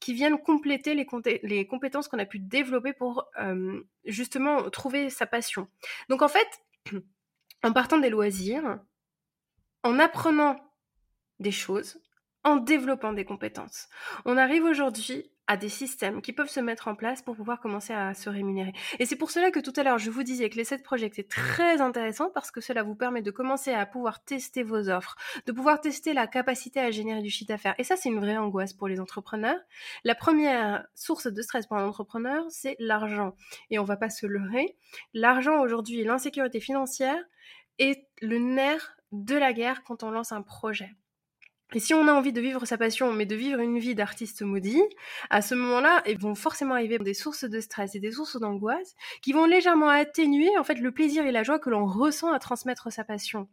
qui 0.00 0.14
viennent 0.14 0.38
compléter 0.38 0.94
les, 0.94 1.66
compétences 1.66 2.08
qu'on 2.08 2.18
a 2.18 2.26
pu 2.26 2.40
développer 2.40 2.92
pour 2.92 3.26
euh, 3.38 3.80
justement 4.04 4.68
trouver 4.70 5.10
sa 5.10 5.26
passion. 5.26 5.68
Donc 6.08 6.22
en 6.22 6.28
fait, 6.28 6.48
en 7.62 7.72
partant 7.72 7.98
des 7.98 8.10
loisirs, 8.10 8.80
en 9.82 9.98
apprenant 9.98 10.56
des 11.38 11.52
choses, 11.52 12.00
en 12.44 12.56
développant 12.56 13.12
des 13.12 13.24
compétences. 13.24 13.88
On 14.24 14.36
arrive 14.36 14.64
aujourd'hui 14.64 15.30
à 15.48 15.56
des 15.56 15.68
systèmes 15.68 16.22
qui 16.22 16.32
peuvent 16.32 16.48
se 16.48 16.60
mettre 16.60 16.88
en 16.88 16.94
place 16.94 17.20
pour 17.20 17.36
pouvoir 17.36 17.60
commencer 17.60 17.92
à 17.92 18.14
se 18.14 18.30
rémunérer. 18.30 18.72
Et 18.98 19.06
c'est 19.06 19.16
pour 19.16 19.30
cela 19.30 19.50
que 19.50 19.60
tout 19.60 19.72
à 19.76 19.82
l'heure, 19.82 19.98
je 19.98 20.10
vous 20.10 20.22
disais 20.22 20.48
que 20.48 20.56
les 20.56 20.64
7 20.64 20.82
projets, 20.82 21.10
c'est 21.14 21.28
très 21.28 21.80
intéressant 21.80 22.30
parce 22.32 22.50
que 22.50 22.60
cela 22.60 22.82
vous 22.82 22.94
permet 22.94 23.22
de 23.22 23.30
commencer 23.30 23.72
à 23.72 23.84
pouvoir 23.84 24.24
tester 24.24 24.62
vos 24.62 24.88
offres, 24.88 25.16
de 25.46 25.52
pouvoir 25.52 25.80
tester 25.80 26.14
la 26.14 26.26
capacité 26.26 26.80
à 26.80 26.90
générer 26.90 27.22
du 27.22 27.30
chiffre 27.30 27.48
d'affaires. 27.48 27.74
Et 27.78 27.84
ça, 27.84 27.96
c'est 27.96 28.08
une 28.08 28.20
vraie 28.20 28.36
angoisse 28.36 28.72
pour 28.72 28.88
les 28.88 29.00
entrepreneurs. 29.00 29.58
La 30.04 30.14
première 30.14 30.86
source 30.94 31.26
de 31.26 31.42
stress 31.42 31.66
pour 31.66 31.76
un 31.76 31.86
entrepreneur, 31.86 32.44
c'est 32.48 32.76
l'argent. 32.78 33.34
Et 33.70 33.78
on 33.78 33.84
va 33.84 33.96
pas 33.96 34.10
se 34.10 34.26
leurrer. 34.26 34.76
L'argent 35.12 35.60
aujourd'hui, 35.60 36.04
l'insécurité 36.04 36.60
financière 36.60 37.22
est 37.78 38.06
le 38.20 38.38
nerf 38.38 38.94
de 39.10 39.34
la 39.34 39.52
guerre 39.52 39.82
quand 39.82 40.02
on 40.02 40.10
lance 40.10 40.32
un 40.32 40.42
projet. 40.42 40.94
Et 41.74 41.80
si 41.80 41.94
on 41.94 42.06
a 42.06 42.12
envie 42.12 42.32
de 42.32 42.40
vivre 42.40 42.66
sa 42.66 42.76
passion, 42.76 43.12
mais 43.12 43.24
de 43.24 43.34
vivre 43.34 43.60
une 43.60 43.78
vie 43.78 43.94
d'artiste 43.94 44.42
maudit, 44.42 44.82
à 45.30 45.40
ce 45.40 45.54
moment-là, 45.54 46.02
ils 46.06 46.18
vont 46.18 46.34
forcément 46.34 46.74
arriver 46.74 46.98
des 46.98 47.14
sources 47.14 47.44
de 47.44 47.60
stress 47.60 47.94
et 47.94 48.00
des 48.00 48.12
sources 48.12 48.38
d'angoisse 48.38 48.94
qui 49.22 49.32
vont 49.32 49.46
légèrement 49.46 49.88
atténuer 49.88 50.50
en 50.58 50.64
fait 50.64 50.78
le 50.78 50.92
plaisir 50.92 51.24
et 51.24 51.32
la 51.32 51.42
joie 51.42 51.58
que 51.58 51.70
l'on 51.70 51.86
ressent 51.86 52.32
à 52.32 52.38
transmettre 52.38 52.92
sa 52.92 53.04
passion. 53.04 53.48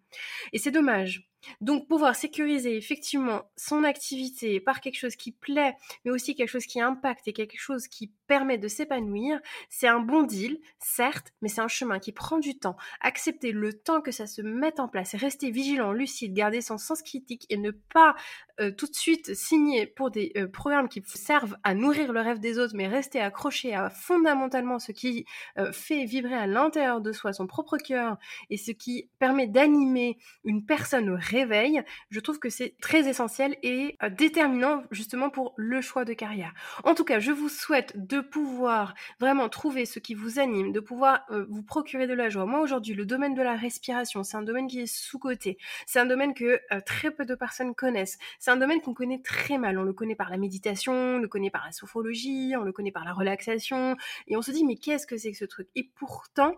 Et 0.53 0.59
c'est 0.59 0.71
dommage. 0.71 1.28
Donc 1.62 1.88
pouvoir 1.88 2.15
sécuriser 2.15 2.75
effectivement 2.75 3.43
son 3.55 3.84
activité 3.84 4.60
par 4.60 4.81
quelque 4.81 4.98
chose 4.98 5.15
qui 5.15 5.31
plaît, 5.31 5.75
mais 6.05 6.12
aussi 6.12 6.36
quelque 6.36 6.50
chose 6.50 6.65
qui 6.65 6.81
impacte 6.81 7.27
et 7.27 7.34
quelque 7.34 7.58
chose 7.58 7.88
qui 7.88 8.12
permet 8.27 8.58
de 8.58 8.67
s'épanouir, 8.67 9.39
c'est 9.69 9.88
un 9.88 10.00
bon 10.00 10.24
deal, 10.24 10.60
certes, 10.79 11.34
mais 11.41 11.50
c'est 11.50 11.62
un 11.62 11.67
chemin 11.67 12.00
qui 12.00 12.12
prend 12.12 12.38
du 12.38 12.58
temps. 12.58 12.77
Accepter 13.01 13.51
le 13.51 13.74
temps 13.74 14.01
que 14.01 14.12
ça 14.12 14.27
se 14.27 14.41
mette 14.41 14.79
en 14.79 14.88
place 14.88 15.15
rester 15.15 15.51
vigilant, 15.51 15.91
lucide, 15.91 16.34
garder 16.34 16.62
son 16.62 16.77
sens 16.77 17.01
critique 17.01 17.46
et 17.50 17.58
ne 17.58 17.72
pas 17.72 18.15
euh, 18.60 18.72
tout 18.72 18.88
de 18.88 18.96
suite 18.96 19.34
signer 19.36 19.86
pour 19.86 20.12
des 20.12 20.31
euh, 20.36 20.48
programmes 20.48 20.89
qui 20.89 21.01
servent 21.05 21.55
à 21.63 21.74
nourrir 21.74 22.12
le 22.12 22.19
rêve 22.19 22.39
des 22.39 22.60
autres, 22.60 22.75
mais 22.75 22.88
rester 22.88 23.19
accroché 23.19 23.74
à 23.74 23.89
fondamentalement 23.89 24.79
ce 24.79 24.91
qui 24.91 25.25
euh, 25.58 25.72
fait 25.72 26.05
vibrer 26.05 26.36
à 26.36 26.48
l'intérieur 26.48 27.01
de 27.01 27.12
soi 27.12 27.31
son 27.31 27.48
propre 27.48 27.77
cœur 27.77 28.17
et 28.50 28.58
ce 28.58 28.72
qui 28.72 29.10
permet 29.19 29.48
d'animer 29.48 30.17
une 30.43 30.65
personne 30.65 31.10
au 31.10 31.15
réveil, 31.29 31.83
je 32.09 32.19
trouve 32.19 32.39
que 32.39 32.50
c'est 32.50 32.75
très 32.81 33.07
essentiel 33.07 33.57
et 33.63 33.98
déterminant 34.17 34.83
justement 34.91 35.29
pour 35.29 35.53
le 35.57 35.81
choix 35.81 36.05
de 36.05 36.13
carrière. 36.13 36.53
En 36.83 36.95
tout 36.95 37.03
cas, 37.03 37.19
je 37.19 37.31
vous 37.31 37.50
souhaite 37.50 37.93
de 37.95 38.19
pouvoir 38.19 38.93
vraiment 39.19 39.50
trouver 39.50 39.86
ce 39.86 40.00
qui 40.00 40.13
vous 40.13 40.39
anime, 40.39 40.71
de 40.71 40.79
pouvoir 40.79 41.25
vous 41.50 41.63
procurer 41.63 42.07
de 42.07 42.13
la 42.13 42.29
joie. 42.29 42.45
Moi 42.45 42.59
aujourd'hui, 42.62 42.93
le 42.93 43.05
domaine 43.05 43.33
de 43.33 43.41
la 43.41 43.55
respiration, 43.55 44.24
c'est 44.24 44.38
un 44.38 44.41
domaine 44.41 44.67
qui 44.67 44.81
est 44.81 44.93
sous-coté. 44.93 45.57
C'est 45.86 46.00
un 46.00 46.05
domaine 46.05 46.33
que 46.33 46.59
très 46.86 47.12
peu 47.12 47.25
de 47.25 47.36
personnes 47.36 47.75
connaissent 47.75 48.00
c'est 48.39 48.51
un 48.51 48.57
domaine 48.57 48.81
qu'on 48.81 48.93
connaît 48.93 49.21
très 49.21 49.57
mal. 49.57 49.77
On 49.77 49.83
le 49.83 49.93
connaît 49.93 50.15
par 50.15 50.29
la 50.29 50.38
méditation, 50.38 50.93
on 50.93 51.17
le 51.19 51.27
connaît 51.27 51.50
par 51.50 51.65
la 51.65 51.71
sophrologie, 51.71 52.53
on 52.57 52.63
le 52.63 52.71
connaît 52.71 52.91
par 52.91 53.05
la 53.05 53.13
relaxation, 53.13 53.95
et 54.27 54.38
on 54.38 54.41
se 54.41 54.51
dit 54.51 54.65
mais 54.65 54.75
qu'est-ce 54.75 55.07
que 55.07 55.17
c'est 55.17 55.31
que 55.31 55.38
ce 55.38 55.45
truc? 55.45 55.67
Et 55.75 55.83
pourtant, 55.95 56.53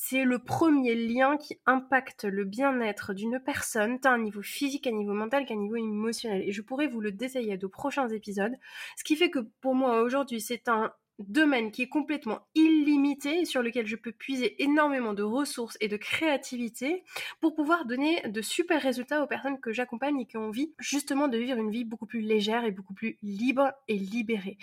c'est 0.00 0.22
le 0.22 0.38
premier 0.38 0.94
lien 0.94 1.36
qui 1.36 1.58
impacte 1.66 2.22
le 2.22 2.44
bien-être 2.44 3.14
d'une 3.14 3.40
personne, 3.40 3.98
tant 3.98 4.12
à 4.12 4.18
niveau 4.18 4.42
physique, 4.42 4.86
à 4.86 4.92
niveau 4.92 5.12
mental 5.12 5.44
qu'à 5.44 5.56
niveau 5.56 5.74
émotionnel. 5.74 6.42
Et 6.46 6.52
je 6.52 6.62
pourrais 6.62 6.86
vous 6.86 7.00
le 7.00 7.10
détailler 7.10 7.54
à 7.54 7.56
de 7.56 7.66
prochains 7.66 8.08
épisodes. 8.08 8.54
Ce 8.96 9.02
qui 9.02 9.16
fait 9.16 9.28
que 9.28 9.40
pour 9.60 9.74
moi 9.74 10.02
aujourd'hui, 10.02 10.40
c'est 10.40 10.68
un 10.68 10.92
domaine 11.18 11.72
qui 11.72 11.82
est 11.82 11.88
complètement 11.88 12.46
illimité 12.54 13.44
sur 13.44 13.60
lequel 13.60 13.88
je 13.88 13.96
peux 13.96 14.12
puiser 14.12 14.62
énormément 14.62 15.14
de 15.14 15.24
ressources 15.24 15.76
et 15.80 15.88
de 15.88 15.96
créativité 15.96 17.02
pour 17.40 17.56
pouvoir 17.56 17.84
donner 17.84 18.22
de 18.22 18.40
super 18.40 18.80
résultats 18.80 19.24
aux 19.24 19.26
personnes 19.26 19.58
que 19.58 19.72
j'accompagne 19.72 20.20
et 20.20 20.26
qui 20.26 20.36
ont 20.36 20.46
envie 20.46 20.72
justement 20.78 21.26
de 21.26 21.38
vivre 21.38 21.58
une 21.58 21.72
vie 21.72 21.84
beaucoup 21.84 22.06
plus 22.06 22.20
légère 22.20 22.64
et 22.64 22.70
beaucoup 22.70 22.94
plus 22.94 23.18
libre 23.20 23.72
et 23.88 23.96
libérée. 23.96 24.58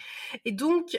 Et 0.45 0.53
donc, 0.53 0.97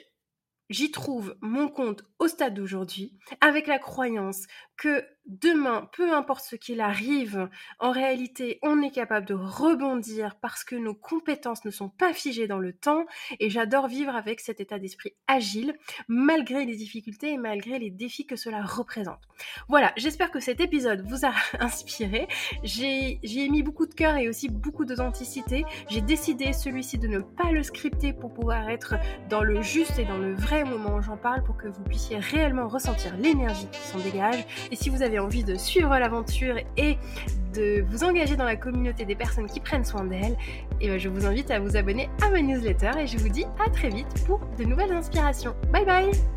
j'y 0.69 0.91
trouve 0.91 1.37
mon 1.41 1.69
compte 1.69 2.03
au 2.19 2.29
stade 2.29 2.55
d'aujourd'hui 2.55 3.19
avec 3.41 3.67
la 3.67 3.79
croyance 3.79 4.47
que 4.77 5.05
demain, 5.27 5.89
peu 5.93 6.13
importe 6.13 6.45
ce 6.45 6.57
qu'il 6.57 6.81
arrive, 6.81 7.49
en 7.81 7.91
réalité, 7.91 8.59
on 8.63 8.81
est 8.83 8.91
capable 8.91 9.27
de 9.27 9.35
rebondir 9.35 10.37
parce 10.41 10.65
que 10.65 10.77
nos 10.77 10.95
compétences 10.95 11.65
ne 11.65 11.71
sont 11.71 11.89
pas 11.89 12.13
figées 12.13 12.47
dans 12.47 12.59
le 12.59 12.73
temps 12.73 13.05
et 13.41 13.51
j'adore 13.51 13.89
vivre 13.89 14.15
avec 14.15 14.41
cet 14.41 14.61
état 14.61 14.79
d'esprit 14.79 15.15
agile 15.27 15.75
malgré 16.09 16.65
les 16.65 16.77
difficultés 16.77 17.33
et 17.33 17.39
malgré 17.39 17.79
les 17.79 17.91
défis 17.91 18.27
que 18.27 18.37
cela 18.37 18.63
représente. 18.63 19.21
Voilà, 19.69 19.93
j'espère 19.97 20.31
que 20.31 20.41
cet 20.41 20.61
épisode 20.61 21.03
vous 21.07 21.27
a 21.27 21.33
inspiré. 21.61 22.29
J'ai 22.63 23.49
mis 23.49 23.63
beaucoup 23.63 23.87
de 23.87 23.95
cœur 23.95 24.17
et 24.17 24.29
aussi 24.29 24.49
beaucoup 24.49 24.85
d'authenticité. 24.85 25.65
J'ai 25.89 26.01
décidé 26.01 26.53
celui-ci 26.53 26.99
de 26.99 27.09
ne 27.09 27.19
pas 27.19 27.51
le 27.51 27.63
scripter 27.63 28.13
pour 28.13 28.33
pouvoir 28.33 28.69
être 28.69 28.95
dans 29.29 29.43
le 29.43 29.61
juste 29.63 29.99
et 29.99 30.05
dans 30.05 30.19
le 30.19 30.35
vrai 30.35 30.65
moment 30.65 30.97
où 30.97 31.03
j'en 31.03 31.17
parle 31.17 31.43
pour 31.43 31.57
que 31.57 31.69
vous 31.69 31.83
puissiez 31.83 32.19
réellement 32.19 32.69
ressentir 32.69 33.17
l'énergie 33.17 33.69
qui 33.73 33.81
s'en 33.81 33.99
dégage 33.99 34.45
et 34.71 34.77
si 34.77 34.89
vous 34.89 35.03
avez 35.03 35.16
envie 35.19 35.45
de 35.45 35.55
suivre 35.57 35.91
l'aventure 35.99 36.57
et 36.77 36.97
de 37.55 37.85
vous 37.89 38.05
engager 38.05 38.37
dans 38.37 38.45
la 38.45 38.57
communauté 38.57 39.05
des 39.05 39.15
personnes 39.15 39.47
qui 39.47 39.61
prennent 39.61 39.85
soin 39.85 40.05
d'elles, 40.05 40.37
et 40.81 40.87
eh 40.87 40.89
ben, 40.89 40.99
je 40.99 41.09
vous 41.09 41.27
invite 41.27 41.51
à 41.51 41.59
vous 41.59 41.77
abonner 41.77 42.11
à 42.23 42.31
ma 42.31 42.43
newsletter 42.43 42.91
et 42.99 43.07
je 43.07 43.19
vous 43.19 43.29
dis 43.29 43.45
à 43.65 43.71
très 43.71 43.89
vite 43.89 44.09
pour 44.27 44.41
de 44.59 44.65
nouvelles 44.65 44.93
inspirations. 44.93 45.55
Bye 45.73 45.85
bye 45.85 46.36